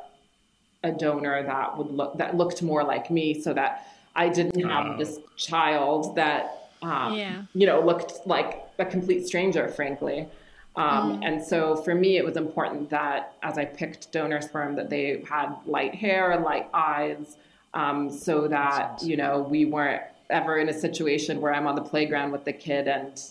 [0.84, 4.98] a donor that would look that looked more like me, so that I didn't have
[5.00, 7.44] this child that um, yeah.
[7.54, 10.28] you know looked like a complete stranger, frankly.
[10.76, 11.28] Um, mm.
[11.28, 15.24] And so for me, it was important that as I picked donor sperm, that they
[15.30, 17.38] had light hair, light eyes,
[17.74, 21.82] um, so that you know we weren't ever in a situation where I'm on the
[21.82, 23.22] playground with the kid and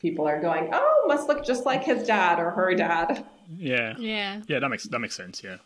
[0.00, 3.24] people are going, "Oh, must look just like his dad or her dad."
[3.56, 3.94] Yeah.
[3.98, 4.42] Yeah.
[4.46, 5.42] Yeah, that makes that makes sense.
[5.42, 5.58] Yeah.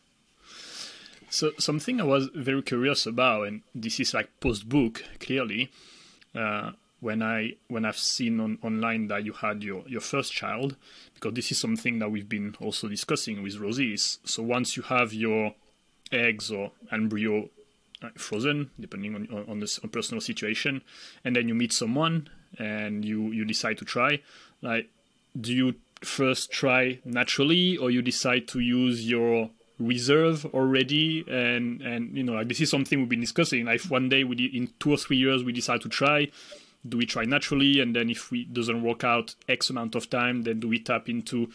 [1.31, 5.71] So something I was very curious about, and this is like post book clearly,
[6.35, 6.73] uh,
[7.05, 10.77] when I when I've seen on, online that you had your your first child,
[11.13, 13.97] because this is something that we've been also discussing with Rosie.
[13.99, 15.55] So once you have your
[16.11, 17.51] eggs or embryo
[18.17, 20.81] frozen, depending on on the on personal situation,
[21.25, 24.21] and then you meet someone and you you decide to try,
[24.63, 24.89] like,
[25.39, 32.17] do you first try naturally or you decide to use your reserve already and and
[32.17, 34.69] you know like this is something we've been discussing like if one day we in
[34.79, 36.29] two or three years we decide to try
[36.89, 37.81] do we try naturally?
[37.81, 41.09] And then if we doesn't work out x amount of time then do we tap
[41.09, 41.51] into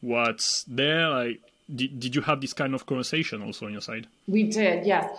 [0.00, 1.08] what's there?
[1.08, 1.40] Like
[1.74, 4.06] did, did you have this kind of conversation also on your side?
[4.26, 5.10] We did yes.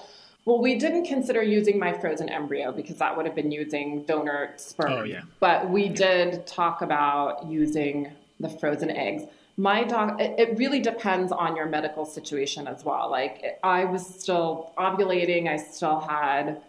[0.45, 4.53] Well we didn't consider using my frozen embryo because that would have been using donor
[4.57, 4.91] sperm.
[4.91, 5.21] Oh, yeah.
[5.39, 9.23] but we did talk about using the frozen eggs.
[9.55, 13.09] My doc it, it, really depends on your medical situation as well.
[13.09, 15.47] Like i was still ovulating.
[15.47, 16.61] I still had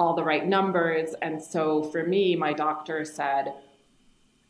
[0.00, 3.52] all the right numbers and so for me my doctor said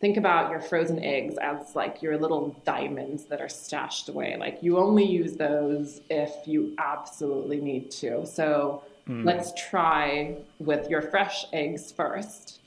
[0.01, 4.63] think about your frozen eggs as like your little diamonds that are stashed away like
[4.63, 9.25] you only use those if you absolutely need to so mm.
[9.25, 12.61] let's try with your fresh eggs first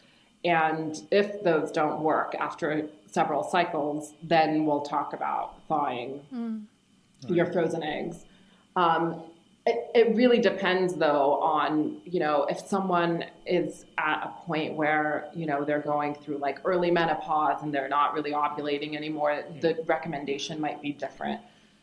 [0.46, 6.66] and if those don't work after several cycles, then we'll talk about thawing mm.
[7.30, 8.26] your frozen eggs.
[8.76, 9.24] Um,
[9.66, 15.30] it, it, really depends though on you know if someone is at a point where
[15.34, 19.82] you know they're going through like early menopause and they're not really ovulating anymore the
[19.86, 21.40] recommendation might be different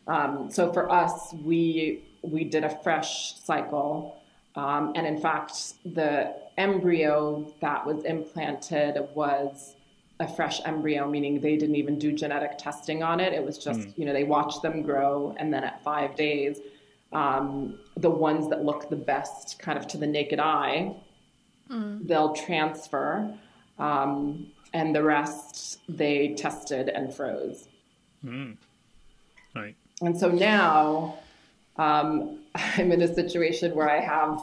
[0.07, 4.21] um, so for us we we did a fresh cycle
[4.57, 9.75] um, and in fact the embryo that was implanted was
[10.21, 13.33] a fresh embryo, meaning they didn't even do genetic testing on it.
[13.33, 13.99] It was just, mm.
[13.99, 16.61] you know, they watched them grow, and then at five days,
[17.13, 20.95] um, the ones that look the best, kind of to the naked eye,
[21.71, 22.07] mm.
[22.07, 23.33] they'll transfer,
[23.79, 27.69] um, and the rest they tested and froze.
[28.25, 28.57] Mm.
[29.55, 29.77] Right.
[30.03, 31.19] And so now
[31.77, 34.43] um, I'm in a situation where I have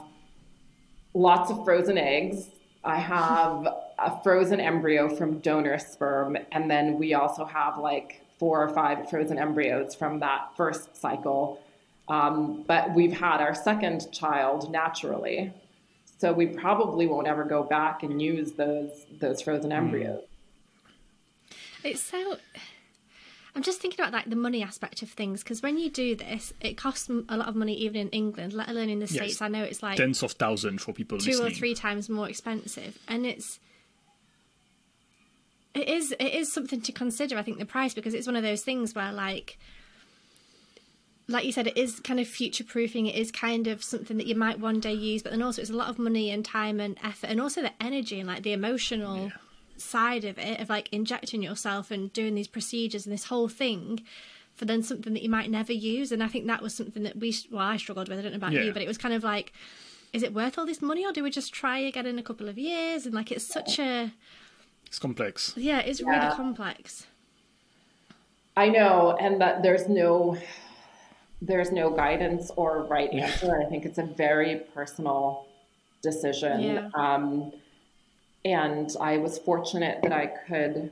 [1.13, 2.49] lots of frozen eggs.
[2.84, 3.68] I have
[3.99, 9.09] a frozen embryo from donor sperm, and then we also have like four or five
[9.09, 11.61] frozen embryos from that first cycle.
[12.10, 15.53] Um, but we've had our second child naturally,
[16.18, 19.78] so we probably won't ever go back and use those those frozen hmm.
[19.78, 20.24] embryos.
[21.84, 22.38] It's so.
[23.55, 26.53] I'm just thinking about like the money aspect of things because when you do this,
[26.62, 29.34] it costs a lot of money even in England, let alone in the states.
[29.34, 29.41] Yes.
[29.41, 31.51] I know it's like tens of thousands for people two listening.
[31.51, 33.60] or three times more expensive, and it's
[35.74, 37.38] it is it is something to consider.
[37.38, 39.58] I think the price because it's one of those things where like
[41.28, 43.05] like you said, it is kind of future proofing.
[43.05, 45.71] It is kind of something that you might one day use, but then also it's
[45.71, 48.53] a lot of money and time and effort, and also the energy and like the
[48.53, 49.30] emotional yeah.
[49.78, 54.01] side of it of like injecting yourself and doing these procedures and this whole thing
[54.55, 56.11] for then something that you might never use.
[56.11, 58.17] And I think that was something that we, well, I struggled with.
[58.17, 58.63] I don't know about yeah.
[58.63, 59.53] you, but it was kind of like,
[60.13, 62.47] is it worth all this money, or do we just try again in a couple
[62.49, 63.05] of years?
[63.05, 64.13] And like, it's such a
[64.88, 65.53] it's complex.
[65.57, 66.09] Yeah, it's yeah.
[66.09, 67.05] really complex.
[68.55, 70.38] I know, and that there's no
[71.41, 73.59] there's no guidance or right answer.
[73.59, 75.45] I think it's a very personal
[76.01, 76.61] decision.
[76.61, 76.89] Yeah.
[76.95, 77.51] Um,
[78.45, 80.91] and I was fortunate that I could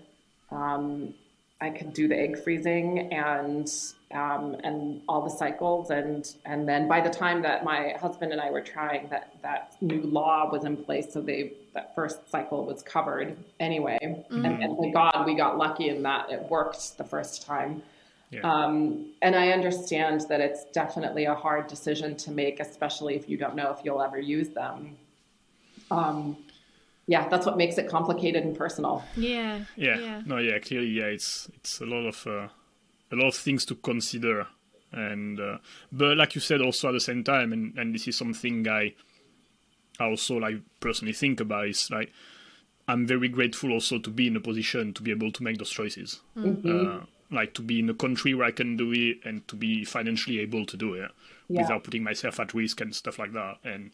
[0.51, 1.13] um,
[1.61, 3.71] I could do the egg freezing and
[4.11, 8.41] um, and all the cycles and and then by the time that my husband and
[8.41, 12.65] I were trying that that new law was in place so they that first cycle
[12.65, 14.45] was covered anyway mm-hmm.
[14.45, 17.81] and, and, thank God we got lucky in that it worked the first time
[18.31, 18.41] yeah.
[18.41, 23.37] um, and I understand that it's definitely a hard decision to make especially if you
[23.37, 24.97] don't know if you'll ever use them
[25.91, 26.37] um,
[27.07, 29.03] yeah, that's what makes it complicated and personal.
[29.15, 29.65] Yeah.
[29.75, 29.99] Yeah.
[29.99, 30.21] yeah.
[30.25, 32.47] No, yeah, clearly, yeah, it's it's a lot of uh,
[33.11, 34.47] a lot of things to consider,
[34.91, 35.57] and uh,
[35.91, 38.95] but like you said, also at the same time, and and this is something I
[39.99, 42.11] I also like personally think about is like
[42.87, 45.69] I'm very grateful also to be in a position to be able to make those
[45.69, 46.21] choices.
[46.35, 46.87] Mm-hmm.
[46.87, 49.83] Uh, like to be in a country where I can do it and to be
[49.83, 51.11] financially able to do it
[51.47, 51.61] yeah.
[51.61, 53.57] without putting myself at risk and stuff like that.
[53.63, 53.91] And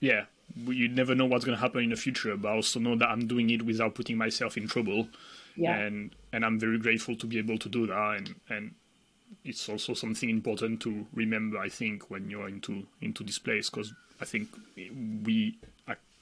[0.00, 0.24] yeah,
[0.66, 3.08] you never know what's going to happen in the future, but I also know that
[3.08, 5.08] I'm doing it without putting myself in trouble.
[5.56, 5.76] Yeah.
[5.76, 8.16] And and I'm very grateful to be able to do that.
[8.16, 8.74] And and
[9.44, 11.58] it's also something important to remember.
[11.58, 15.58] I think when you're into into this place, because I think we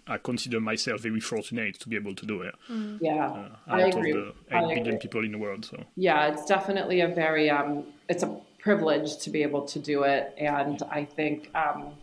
[0.07, 2.55] I consider myself very fortunate to be able to do it.
[2.71, 2.99] Mm.
[3.01, 4.13] Yeah, uh, out I agree.
[4.13, 5.65] of the eight billion people in the world.
[5.65, 10.05] So yeah, it's definitely a very um, it's a privilege to be able to do
[10.05, 11.95] it, and I think um,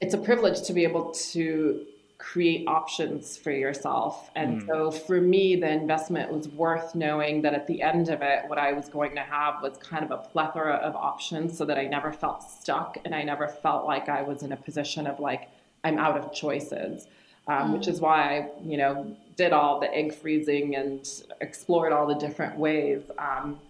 [0.00, 1.86] it's a privilege to be able to
[2.18, 4.30] create options for yourself.
[4.34, 4.66] And mm.
[4.66, 8.58] so for me, the investment was worth knowing that at the end of it, what
[8.58, 11.86] I was going to have was kind of a plethora of options so that I
[11.86, 15.48] never felt stuck and I never felt like I was in a position of like,
[15.84, 17.06] I'm out of choices.
[17.46, 17.78] Um, mm.
[17.78, 21.06] Which is why I, you know, did all the egg freezing and
[21.40, 23.02] explored all the different ways.
[23.18, 23.60] Um,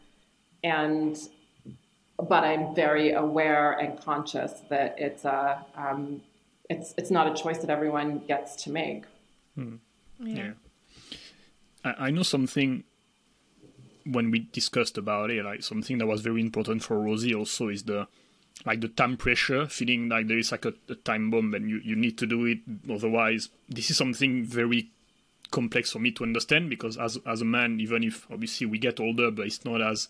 [0.63, 1.19] and
[2.19, 6.23] but I'm very aware and conscious that it's a um,
[6.71, 9.05] it's it's not a choice that everyone gets to make.
[9.57, 9.77] Hmm.
[10.21, 10.37] Yeah.
[10.37, 10.53] yeah.
[11.85, 12.85] I, I know something
[14.05, 17.85] when we discussed about it, like something that was very important for Rosie also is
[17.85, 18.07] the
[18.65, 21.81] like the time pressure, feeling like there is like a, a time bomb and you,
[21.85, 22.59] you need to do it.
[22.91, 24.89] Otherwise, this is something very
[25.51, 29.01] complex for me to understand because as as a man, even if obviously we get
[29.01, 30.09] older, but it's not as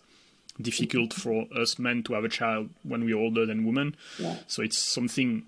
[0.61, 3.97] difficult for us men to have a child when we're older than women.
[4.19, 4.37] Yeah.
[4.47, 5.45] So it's something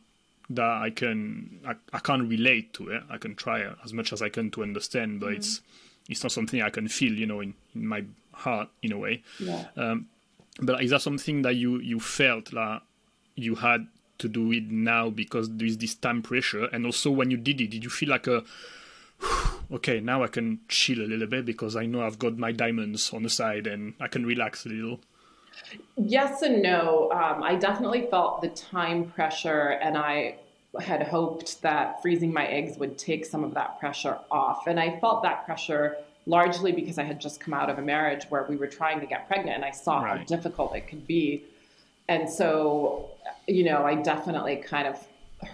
[0.50, 3.02] that I can I, I can't relate to it.
[3.10, 5.36] I can try as much as I can to understand, but mm-hmm.
[5.36, 5.60] it's
[6.08, 9.22] it's not something I can feel, you know, in, in my heart in a way.
[9.40, 9.64] Yeah.
[9.76, 10.08] Um,
[10.60, 12.82] but is that something that you you felt like
[13.34, 13.86] you had
[14.18, 17.60] to do it now because there is this time pressure, and also when you did
[17.60, 18.44] it, did you feel like a
[19.72, 23.12] okay now I can chill a little bit because I know I've got my diamonds
[23.12, 25.00] on the side and I can relax a little.
[25.96, 27.10] Yes and no.
[27.12, 30.36] Um, I definitely felt the time pressure, and I
[30.80, 34.66] had hoped that freezing my eggs would take some of that pressure off.
[34.66, 35.96] And I felt that pressure
[36.26, 39.06] largely because I had just come out of a marriage where we were trying to
[39.06, 40.18] get pregnant, and I saw right.
[40.18, 41.44] how difficult it could be.
[42.08, 43.10] And so,
[43.46, 45.06] you know, I definitely kind of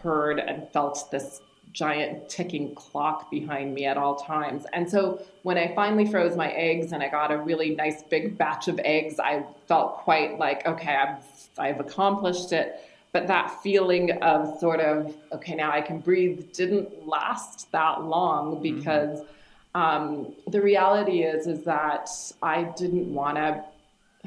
[0.02, 1.40] heard and felt this
[1.72, 4.64] giant ticking clock behind me at all times.
[4.72, 8.36] And so when I finally froze my eggs and I got a really nice big
[8.36, 11.24] batch of eggs, I felt quite like, okay, I've,
[11.58, 12.80] I've accomplished it.
[13.12, 18.54] But that feeling of sort of, okay, now I can breathe didn't last that long
[18.54, 18.62] mm-hmm.
[18.62, 19.32] because mm-hmm.
[19.74, 22.08] Um, the reality is, is that
[22.42, 23.64] I didn't want to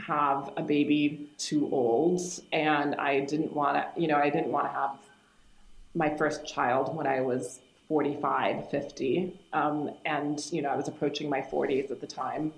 [0.01, 2.21] have a baby too old
[2.51, 4.97] and I didn't want to, you know, I didn't want to have
[5.93, 9.39] my first child when I was 45, 50.
[9.53, 12.51] Um, and, you know, I was approaching my 40s at the time.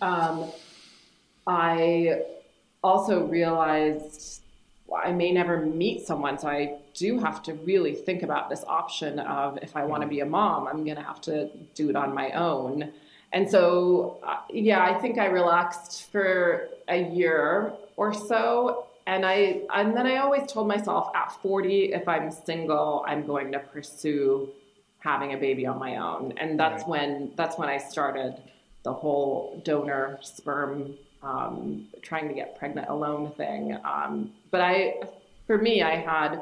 [0.00, 0.50] Um,
[1.46, 2.22] I
[2.82, 4.42] also realized
[5.04, 9.18] I may never meet someone, so I do have to really think about this option
[9.18, 11.96] of if I want to be a mom, I'm going to have to do it
[11.96, 12.92] on my own.
[13.32, 19.60] And so, uh, yeah, I think I relaxed for a year or so and I
[19.74, 24.48] and then I always told myself at 40 if I'm single I'm going to pursue
[24.98, 26.88] having a baby on my own and that's right.
[26.88, 28.36] when that's when I started
[28.82, 34.94] the whole donor sperm um, trying to get pregnant alone thing um, but I
[35.46, 36.40] for me I had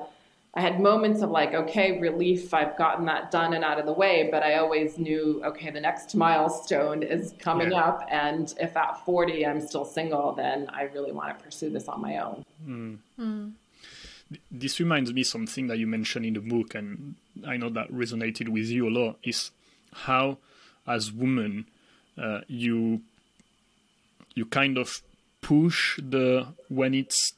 [0.54, 3.92] I had moments of like, okay, relief, I've gotten that done and out of the
[3.92, 7.80] way, but I always knew, okay, the next milestone is coming yeah.
[7.80, 8.06] up.
[8.10, 12.02] And if at 40 I'm still single, then I really want to pursue this on
[12.02, 12.44] my own.
[12.66, 12.98] Mm.
[13.18, 13.52] Mm.
[14.50, 17.14] This reminds me something that you mentioned in the book, and
[17.46, 19.50] I know that resonated with you a lot, is
[19.92, 20.38] how,
[20.86, 21.66] as women,
[22.18, 23.02] uh, you
[24.34, 25.02] you kind of
[25.42, 27.34] push the when it's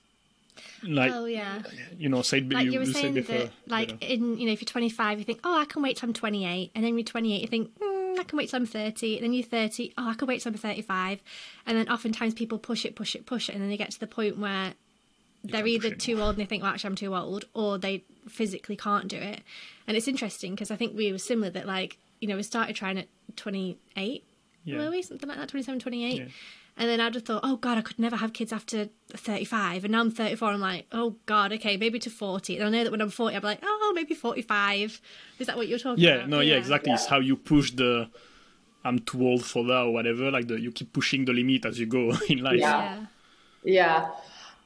[0.82, 1.62] like oh yeah.
[1.96, 4.08] you know say like you, you were saying that like yeah.
[4.08, 6.70] in you know if you're 25 you think oh i can wait till i'm 28
[6.74, 9.32] and then you're 28 you think mm, i can wait till i'm 30 and then
[9.32, 11.22] you're 30 oh i can wait till i'm 35
[11.66, 14.00] and then oftentimes people push it push it push it and then they get to
[14.00, 14.74] the point where
[15.42, 18.04] you they're either too old and they think well actually i'm too old or they
[18.28, 19.42] physically can't do it.
[19.86, 22.74] And it's interesting because i think we were similar that like you know we started
[22.74, 24.24] trying at 28
[24.64, 24.78] yeah.
[24.78, 25.02] were we?
[25.02, 26.24] Something like that 27 28 yeah
[26.76, 29.84] and then I'd have thought, oh God, I could never have kids after 35.
[29.84, 30.48] And now I'm 34.
[30.48, 32.58] I'm like, oh God, okay, maybe to 40.
[32.58, 35.00] And I know that when I'm 40, I'm like, oh, maybe 45.
[35.38, 36.00] Is that what you're talking about?
[36.00, 36.28] yeah, about?
[36.28, 36.90] No, yeah, yeah exactly.
[36.90, 36.96] Yeah.
[36.96, 38.10] It's how you push the,
[38.84, 40.32] I'm too old for that or whatever.
[40.32, 42.58] Like the, you keep pushing the limit as you go in life.
[42.58, 43.06] Yeah.
[43.62, 44.10] Yeah.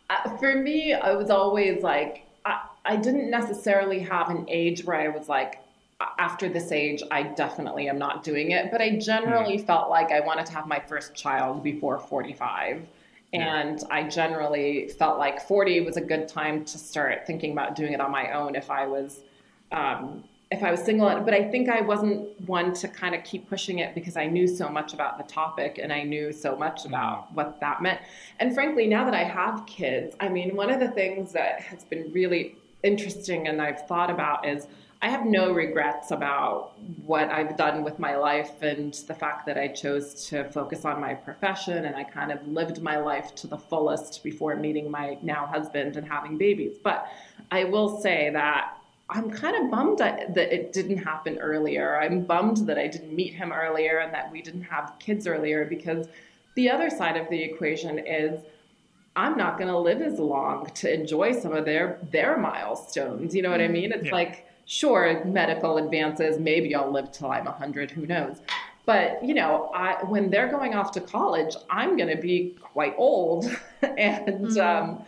[0.08, 4.98] Uh, for me, I was always like, I, I didn't necessarily have an age where
[4.98, 5.62] I was like,
[6.00, 8.70] after this age, I definitely am not doing it.
[8.70, 9.66] But I generally mm.
[9.66, 12.86] felt like I wanted to have my first child before 45.
[13.32, 17.92] And I generally felt like 40 was a good time to start thinking about doing
[17.92, 19.20] it on my own if I was
[19.70, 21.08] um, if I was single.
[21.20, 24.46] But I think I wasn't one to kind of keep pushing it because I knew
[24.46, 26.88] so much about the topic and I knew so much hmm.
[26.88, 28.00] about what that meant.
[28.38, 31.84] And frankly, now that I have kids, I mean, one of the things that has
[31.84, 34.68] been really interesting and I've thought about is
[35.00, 36.72] I have no regrets about
[37.04, 41.00] what I've done with my life and the fact that I chose to focus on
[41.00, 45.16] my profession and I kind of lived my life to the fullest before meeting my
[45.22, 46.78] now husband and having babies.
[46.82, 47.06] But
[47.52, 48.76] I will say that
[49.08, 51.96] I'm kind of bummed that it didn't happen earlier.
[51.96, 55.64] I'm bummed that I didn't meet him earlier and that we didn't have kids earlier
[55.64, 56.08] because
[56.56, 58.40] the other side of the equation is
[59.14, 63.34] I'm not going to live as long to enjoy some of their their milestones.
[63.34, 63.72] You know what I mm-hmm.
[63.72, 63.92] mean?
[63.92, 64.12] It's yeah.
[64.12, 68.42] like sure, medical advances, maybe I'll live till I'm 100, who knows.
[68.84, 72.94] But, you know, I, when they're going off to college, I'm going to be quite
[72.98, 73.46] old.
[73.82, 74.60] and, mm-hmm.
[74.60, 75.04] um,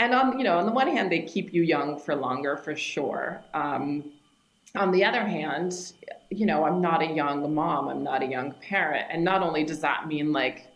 [0.00, 2.74] and on, you know, on the one hand, they keep you young for longer, for
[2.74, 3.40] sure.
[3.54, 4.10] Um,
[4.74, 5.92] on the other hand,
[6.30, 9.06] you know, I'm not a young mom, I'm not a young parent.
[9.10, 10.66] And not only does that mean like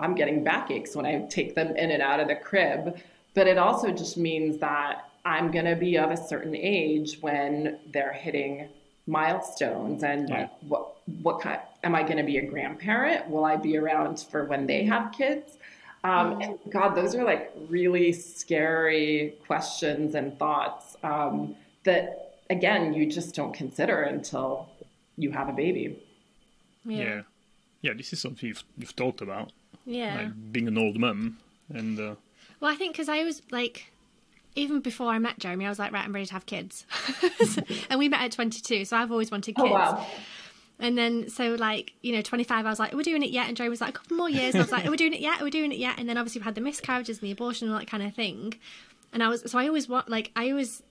[0.00, 2.98] I'm getting backaches when I take them in and out of the crib,
[3.34, 7.80] but it also just means that I'm going to be of a certain age when
[7.92, 8.68] they're hitting
[9.08, 10.48] milestones and yeah.
[10.68, 13.28] what what kind am I going to be a grandparent?
[13.28, 15.58] Will I be around for when they have kids?
[16.04, 23.06] Um, and God, those are like really scary questions and thoughts um, that again you
[23.06, 24.68] just don't consider until
[25.16, 26.00] you have a baby.
[26.84, 27.22] Yeah, yeah,
[27.82, 29.50] yeah this is something you've, you've talked about.
[29.84, 31.98] Yeah, like being an old mum and.
[31.98, 32.14] Uh...
[32.60, 33.92] Well, I think because I was like
[34.56, 36.86] even before I met Jeremy, I was like, right, I'm ready to have kids.
[37.90, 39.74] and we met at 22, so I've always wanted oh, kids.
[39.74, 40.06] Oh, wow.
[40.78, 43.48] And then, so like, you know, 25, I was like, we're we doing it yet?
[43.48, 44.54] And Jeremy was like, a couple more years.
[44.54, 45.38] And I was like, we're we doing it yet?
[45.38, 45.98] We're we doing it yet?
[45.98, 48.14] And then obviously we had the miscarriages and the abortion and all that kind of
[48.14, 48.54] thing.
[49.12, 50.82] And I was, so I always want, like, I always,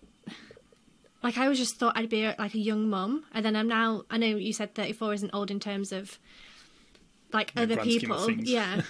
[1.22, 3.26] like, I always just thought I'd be a, like a young mum.
[3.34, 6.18] And then I'm now, I know you said 34 isn't old in terms of
[7.32, 8.32] like yeah, other people.
[8.32, 8.82] Yeah.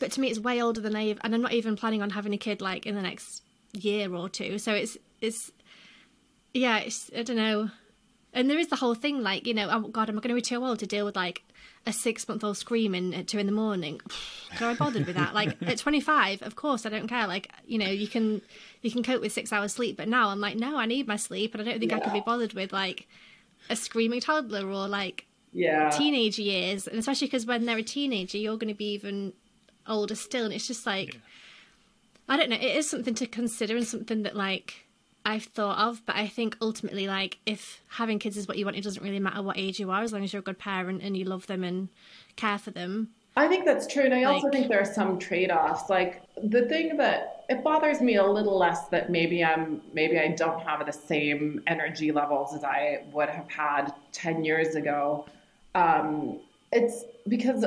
[0.00, 2.34] but to me, it's way older than I, and I'm not even planning on having
[2.34, 3.42] a kid like in the next
[3.72, 4.58] year or two.
[4.58, 5.52] So it's it's
[6.54, 7.70] yeah, it's I don't know.
[8.32, 10.34] And there is the whole thing like you know, oh God, am I going to
[10.34, 11.42] be too old to deal with like
[11.86, 14.00] a six month old screaming at two in the morning?
[14.56, 15.34] Can I be bothered with that?
[15.34, 17.26] Like at twenty five, of course I don't care.
[17.26, 18.42] Like you know, you can
[18.82, 21.16] you can cope with six hours sleep, but now I'm like, no, I need my
[21.16, 21.98] sleep, and I don't think yeah.
[21.98, 23.06] I could be bothered with like
[23.70, 28.38] a screaming toddler or like yeah teenage years, and especially because when they're a teenager,
[28.38, 29.32] you're going to be even
[29.86, 31.14] older still, and it's just like.
[31.14, 31.20] Yeah
[32.28, 32.56] I don't know.
[32.56, 34.86] It is something to consider and something that like
[35.24, 38.76] I've thought of, but I think ultimately, like if having kids is what you want,
[38.76, 41.02] it doesn't really matter what age you are, as long as you're a good parent
[41.02, 41.88] and you love them and
[42.36, 43.10] care for them.
[43.38, 45.90] I think that's true, and I like, also think there are some trade-offs.
[45.90, 50.28] Like the thing that it bothers me a little less that maybe I'm maybe I
[50.28, 55.26] don't have the same energy levels as I would have had ten years ago.
[55.74, 56.40] Um,
[56.72, 57.64] it's because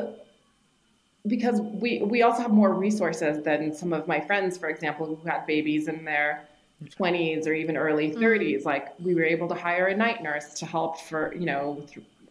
[1.29, 5.29] because we we also have more resources than some of my friends, for example, who
[5.29, 6.43] had babies in their
[6.83, 8.59] 20s or even early 30s.
[8.59, 8.67] Mm-hmm.
[8.67, 11.85] Like we were able to hire a night nurse to help for you know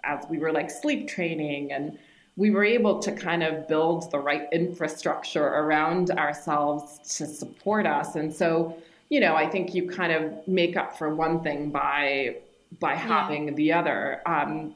[0.05, 1.99] as we were like sleep training and
[2.36, 8.14] we were able to kind of build the right infrastructure around ourselves to support us
[8.14, 8.76] and so
[9.09, 12.36] you know i think you kind of make up for one thing by
[12.78, 13.55] by having yeah.
[13.55, 14.74] the other um,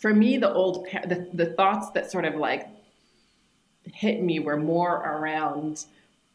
[0.00, 2.68] for me the old the, the thoughts that sort of like
[3.98, 5.86] hit me were more around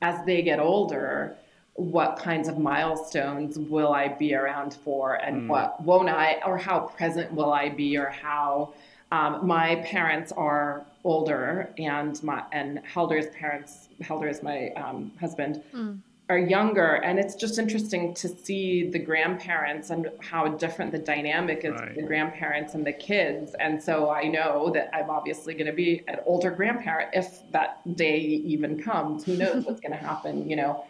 [0.02, 1.38] as they get older
[1.76, 5.48] what kinds of milestones will I be around for and mm.
[5.48, 8.74] what won't I or how present will I be or how
[9.14, 15.64] um, my parents are older and my and Helder's parents Helder is my um, husband
[15.74, 16.00] mm
[16.30, 21.66] are younger and it's just interesting to see the grandparents and how different the dynamic
[21.66, 21.96] is right.
[21.96, 26.02] the grandparents and the kids and so i know that i'm obviously going to be
[26.08, 30.56] an older grandparent if that day even comes who knows what's going to happen you
[30.56, 30.86] know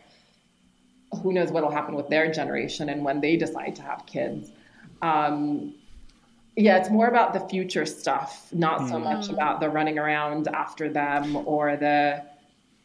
[1.23, 4.51] who knows what will happen with their generation and when they decide to have kids
[5.01, 5.73] um,
[6.55, 9.03] yeah it's more about the future stuff not so mm.
[9.03, 12.23] much about the running around after them or the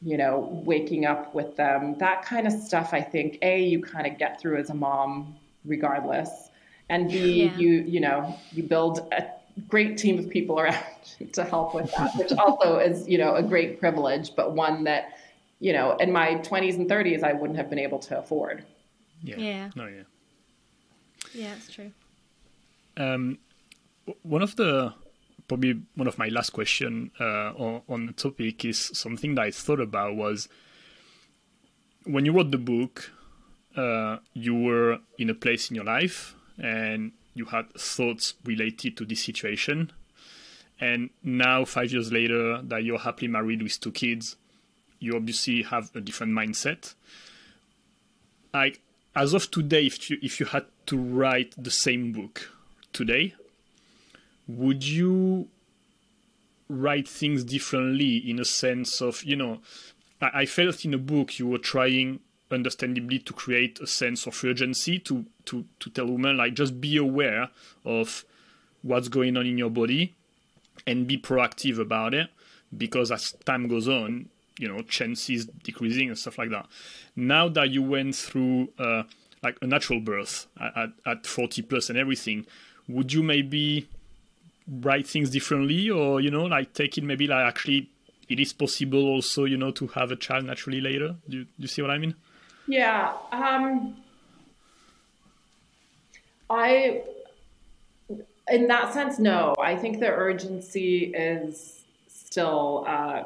[0.03, 2.91] you know, waking up with them, that kind of stuff.
[2.93, 6.51] I think a you kind of get through as a mom, regardless,
[6.89, 7.57] and b yeah.
[7.57, 9.27] you you know you build a
[9.69, 10.79] great team of people around
[11.33, 15.19] to help with that, which also is you know a great privilege, but one that
[15.59, 18.65] you know in my 20s and 30s I wouldn't have been able to afford.
[19.23, 19.37] Yeah.
[19.37, 19.71] Yeah.
[19.75, 19.87] No.
[19.87, 20.03] Yeah.
[21.35, 21.91] Yeah, it's true.
[22.97, 23.39] Um,
[24.23, 24.95] one of the
[25.49, 29.51] probably one of my last question uh, on, on the topic is something that I
[29.51, 30.49] thought about was
[32.05, 33.11] when you wrote the book,
[33.77, 39.05] uh, you were in a place in your life and you had thoughts related to
[39.05, 39.93] this situation.
[40.81, 44.37] And now, five years later, that you're happily married with two kids,
[45.01, 46.95] you obviously have a different mindset.
[48.55, 48.81] Like,
[49.15, 52.51] as of today, if you if you had to write the same book
[52.93, 53.35] today,
[54.49, 55.49] would you
[56.69, 59.61] write things differently in a sense of you know
[60.21, 62.21] I, I felt in a book you were trying
[62.51, 66.97] understandably to create a sense of urgency to to to tell women like just be
[66.97, 67.51] aware
[67.85, 68.25] of
[68.83, 70.15] what's going on in your body
[70.87, 72.31] and be proactive about it
[72.77, 74.29] because as time goes on
[74.59, 76.67] you know chances decreasing and stuff like that.
[77.17, 79.05] Now that you went through uh,
[79.43, 82.47] like a natural birth at, at 40 plus and everything
[82.89, 83.89] would you maybe
[84.69, 87.91] write things differently or you know like take it maybe like actually
[88.29, 91.17] it is possible also you know to have a child naturally later?
[91.29, 92.15] Do you, do you see what i mean?
[92.67, 93.97] Yeah um
[96.51, 97.03] i
[98.51, 99.55] in that sense no.
[99.61, 103.25] I think the urgency is still uh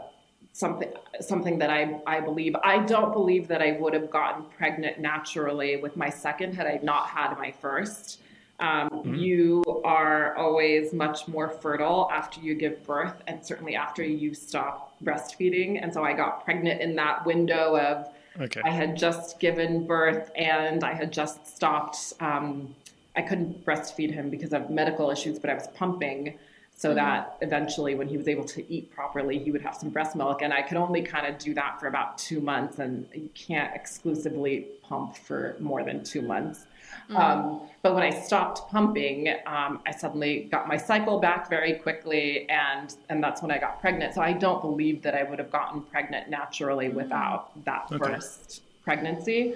[0.52, 2.54] something something that I, I believe.
[2.62, 6.78] I don't believe that i would have gotten pregnant naturally with my second had i
[6.82, 8.21] not had my first
[8.62, 9.14] um, mm-hmm.
[9.16, 14.94] You are always much more fertile after you give birth, and certainly after you stop
[15.02, 15.82] breastfeeding.
[15.82, 18.08] And so I got pregnant in that window of
[18.40, 18.62] okay.
[18.64, 22.14] I had just given birth and I had just stopped.
[22.20, 22.72] Um,
[23.16, 26.38] I couldn't breastfeed him because of medical issues, but I was pumping
[26.74, 26.96] so mm-hmm.
[26.96, 30.42] that eventually when he was able to eat properly he would have some breast milk
[30.42, 33.74] and i could only kind of do that for about two months and you can't
[33.74, 36.66] exclusively pump for more than two months
[37.08, 37.16] Mm-hmm.
[37.16, 42.48] Um, but when I stopped pumping, um, I suddenly got my cycle back very quickly,
[42.48, 44.14] and and that's when I got pregnant.
[44.14, 46.94] So I don't believe that I would have gotten pregnant naturally mm.
[46.94, 47.98] without that okay.
[47.98, 49.54] first pregnancy.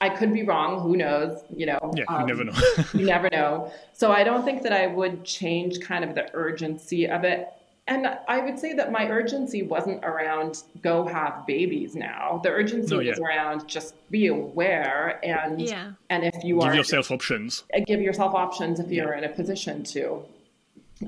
[0.00, 0.80] I could be wrong.
[0.80, 1.42] Who knows?
[1.54, 1.92] You know.
[1.94, 2.52] Yeah, um, you never know.
[2.94, 3.72] you never know.
[3.92, 7.48] So I don't think that I would change kind of the urgency of it
[7.88, 12.38] and I would say that my urgency wasn't around go have babies now.
[12.42, 13.12] The urgency no, yeah.
[13.12, 15.92] was around just be aware and yeah.
[16.10, 17.64] and if you give are give yourself options.
[17.86, 19.18] Give yourself options if you're yeah.
[19.18, 20.22] in a position to.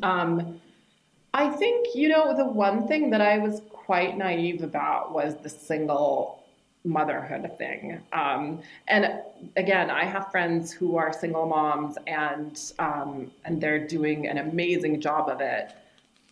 [0.03, 0.61] Um,
[1.35, 5.51] I think you know the one thing that I was quite naive about was the
[5.51, 6.40] single
[6.85, 8.01] motherhood thing.
[8.13, 9.21] Um, and
[9.57, 15.01] again, I have friends who are single moms and um, and they're doing an amazing
[15.01, 15.73] job of it.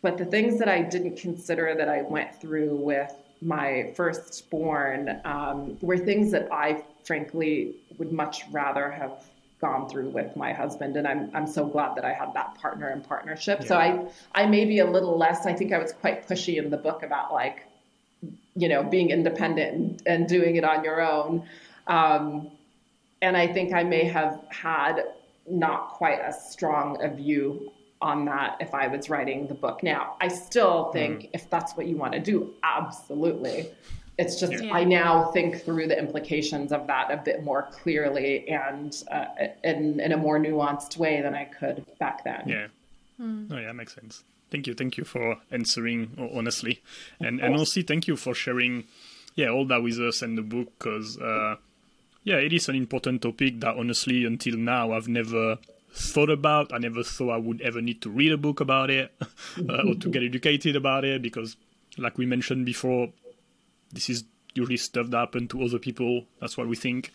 [0.00, 5.76] But the things that I didn't consider that I went through with my firstborn um,
[5.80, 9.24] were things that I frankly would much rather have
[9.60, 12.90] gone through with my husband and I'm I'm so glad that I had that partner
[12.90, 13.60] in partnership.
[13.62, 13.66] Yeah.
[13.66, 16.70] So I I may be a little less I think I was quite pushy in
[16.70, 17.67] the book about like
[18.58, 21.44] you know being independent and, and doing it on your own.
[21.86, 22.50] Um,
[23.22, 25.02] and I think I may have had
[25.48, 29.82] not quite as strong a view on that if I was writing the book.
[29.82, 30.92] Now, I still mm-hmm.
[30.92, 31.30] think mm.
[31.32, 33.70] if that's what you want to do, absolutely.
[34.18, 34.74] It's just yeah.
[34.74, 39.26] I now think through the implications of that a bit more clearly and uh,
[39.62, 42.42] in, in a more nuanced way than I could back then.
[42.46, 42.66] Yeah.
[43.20, 43.48] Mm.
[43.50, 44.24] Oh, yeah, that makes sense.
[44.50, 44.74] Thank you.
[44.74, 46.82] Thank you for answering honestly.
[47.20, 48.84] And, and also thank you for sharing,
[49.34, 51.56] yeah, all that with us and the book because, uh,
[52.24, 55.58] yeah, it is an important topic that honestly until now I've never
[55.92, 56.72] thought about.
[56.72, 59.12] I never thought I would ever need to read a book about it
[59.68, 61.56] uh, or to get educated about it because,
[61.96, 63.10] like we mentioned before,
[63.92, 64.24] this is
[64.54, 66.24] usually stuff that happened to other people.
[66.40, 67.12] That's what we think.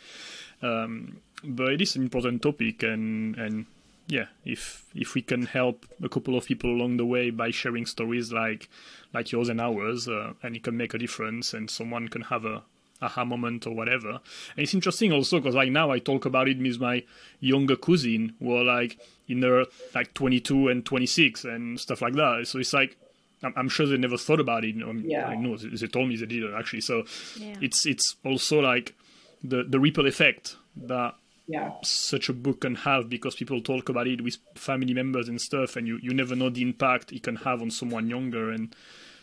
[0.61, 3.65] Um, but it is an important topic, and and
[4.07, 7.85] yeah, if if we can help a couple of people along the way by sharing
[7.85, 8.69] stories like
[9.13, 12.45] like yours and ours, uh, and it can make a difference, and someone can have
[12.45, 12.63] a
[13.01, 14.09] aha moment or whatever.
[14.09, 14.19] And
[14.57, 17.03] it's interesting also because like now I talk about it with my
[17.39, 18.97] younger cousin who are like
[19.27, 22.47] in their like 22 and 26 and stuff like that.
[22.47, 22.97] So it's like
[23.41, 24.81] I'm, I'm sure they never thought about it.
[24.81, 25.27] Um, yeah.
[25.27, 26.81] I know they told me they didn't actually.
[26.81, 27.03] So
[27.37, 27.55] yeah.
[27.61, 28.95] it's it's also like
[29.43, 31.15] the the ripple effect that
[31.47, 31.73] yeah.
[31.83, 35.75] such a book can have because people talk about it with family members and stuff,
[35.75, 38.75] and you, you never know the impact it can have on someone younger and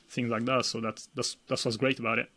[0.09, 0.65] things like that.
[0.67, 2.31] So that's that's that's what's great about it.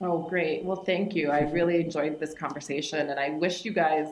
[0.00, 0.64] Oh, great.
[0.64, 1.30] Well, thank you.
[1.30, 4.08] I really enjoyed this conversation and I wish you guys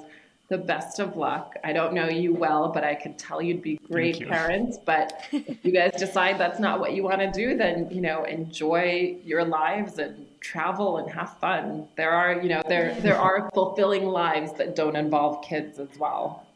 [0.48, 1.56] the best of luck.
[1.64, 4.78] I don't know you well, but I can tell you'd be great parents.
[4.78, 8.22] But if you guys decide that's not what you want to do, then, you know,
[8.24, 11.88] enjoy your lives and travel and have fun.
[11.96, 16.46] There are, you know, there there are fulfilling lives that don't involve kids as well.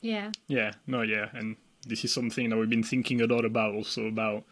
[0.00, 0.32] Yeah.
[0.48, 0.72] Yeah.
[0.86, 1.28] No, yeah.
[1.32, 1.56] And
[1.86, 4.44] this is something that we've been thinking a lot about also about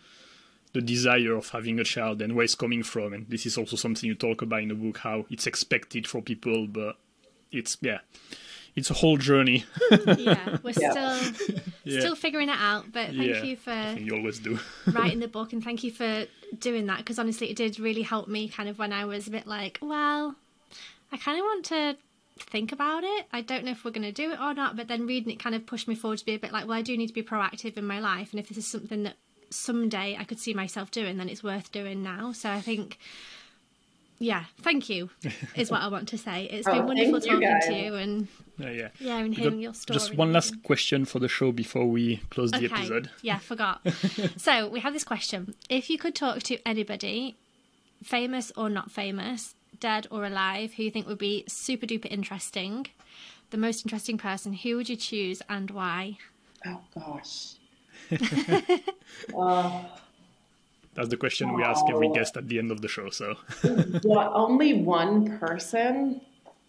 [0.73, 3.13] the desire of having a child and where it's coming from.
[3.13, 6.23] And this is also something you talk about in the book, how it's expected for
[6.23, 6.97] people, but
[7.51, 7.99] it's yeah,
[8.75, 9.65] it's a whole journey.
[9.91, 10.91] yeah, we're yeah.
[10.91, 12.01] still yeah.
[12.01, 12.87] still figuring it out.
[12.93, 14.59] But thank yeah, you for you always do
[14.93, 16.25] writing the book, and thank you for
[16.59, 18.49] doing that because honestly, it did really help me.
[18.49, 20.37] Kind of when I was a bit like, well,
[21.11, 21.97] I kind of want to
[22.39, 23.27] think about it.
[23.33, 25.39] I don't know if we're going to do it or not, but then reading it
[25.39, 27.13] kind of pushed me forward to be a bit like, well, I do need to
[27.13, 28.33] be proactive in my life.
[28.33, 29.17] And if this is something that
[29.51, 32.33] someday I could see myself doing, then it's worth doing now.
[32.33, 32.99] So I think,
[34.23, 35.11] yeah, thank you
[35.57, 36.45] is what I want to say.
[36.45, 37.67] It's Oh, been wonderful thank you, talking guys.
[37.67, 38.89] to you and Yeah, yeah.
[39.01, 39.99] yeah, and hearing your story.
[39.99, 40.63] Just one last everything.
[40.63, 42.75] question for the show before we close the Okay.
[42.75, 43.11] episode.
[43.23, 43.81] Yeah, forgot.
[44.37, 47.37] so we have this question: If you could talk to anybody,
[48.03, 52.87] famous or not famous, dead or alive, who you think would be super duper interesting,
[53.51, 56.19] the most interesting person, who would you choose and why?
[56.65, 57.55] Oh gosh.
[59.37, 59.83] uh,
[60.95, 63.09] That's the question we ask every guest at the end of the show.
[63.11, 63.35] So,
[64.03, 66.21] what, only one person?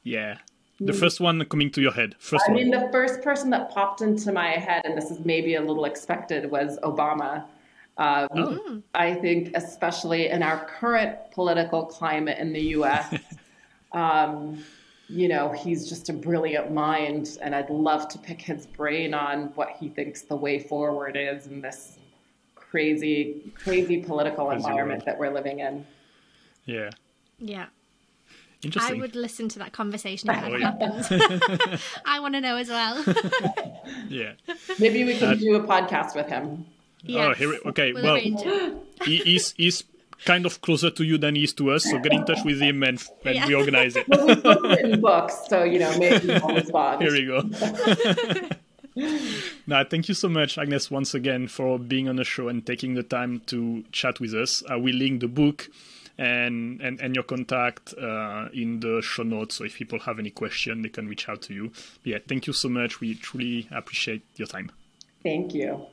[0.04, 0.38] yeah.
[0.80, 2.16] The first one coming to your head.
[2.20, 2.62] First I one.
[2.62, 5.86] mean, the first person that popped into my head, and this is maybe a little
[5.86, 7.46] expected, was Obama.
[7.98, 8.82] Um, Oh.
[8.94, 13.16] I think, especially in our current political climate in the U.S.,
[13.94, 14.62] um,
[15.08, 19.52] you know, he's just a brilliant mind, and I'd love to pick his brain on
[19.56, 21.98] what he thinks the way forward is in this
[22.74, 25.06] crazy, crazy political Crazy environment world.
[25.08, 25.86] that we're living in.
[26.66, 26.90] Yeah.
[27.38, 27.68] Yeah.
[28.64, 28.98] Interesting.
[28.98, 30.72] I would listen to that conversation if Oh, that yeah.
[30.72, 31.82] happens.
[32.06, 32.96] I want to know as well.
[34.10, 34.34] Yeah.
[34.80, 36.66] Maybe we can Uh, do a podcast with him.
[37.04, 37.38] Yes.
[37.38, 39.84] here we- okay, We'll well- he is he's
[40.26, 41.84] kind of closer to you than he is to us.
[41.84, 43.48] So get in touch with him and, and Yeah.
[43.48, 44.08] we organize it.
[44.10, 47.02] We've written books, so you know, maybe he'll respond.
[47.04, 47.40] Here we go.
[49.68, 52.94] nah, thank you so much, Agnes, once again for being on the show and taking
[52.94, 54.64] the time to chat with us.
[54.70, 55.70] I will link the book
[56.18, 59.56] and and, and your contact uh, in the show notes.
[59.56, 61.70] So if people have any question, they can reach out to you.
[62.04, 63.00] But yeah, thank you so much.
[63.00, 64.72] We truly appreciate your time.
[65.24, 65.88] Thank you.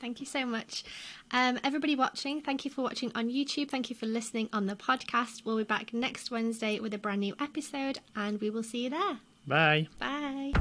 [0.00, 0.84] Thank you so much.
[1.30, 3.70] Um, everybody watching, thank you for watching on YouTube.
[3.70, 5.46] Thank you for listening on the podcast.
[5.46, 8.90] We'll be back next Wednesday with a brand new episode, and we will see you
[8.90, 9.20] there.
[9.46, 9.88] Bye.
[9.98, 10.52] Bye.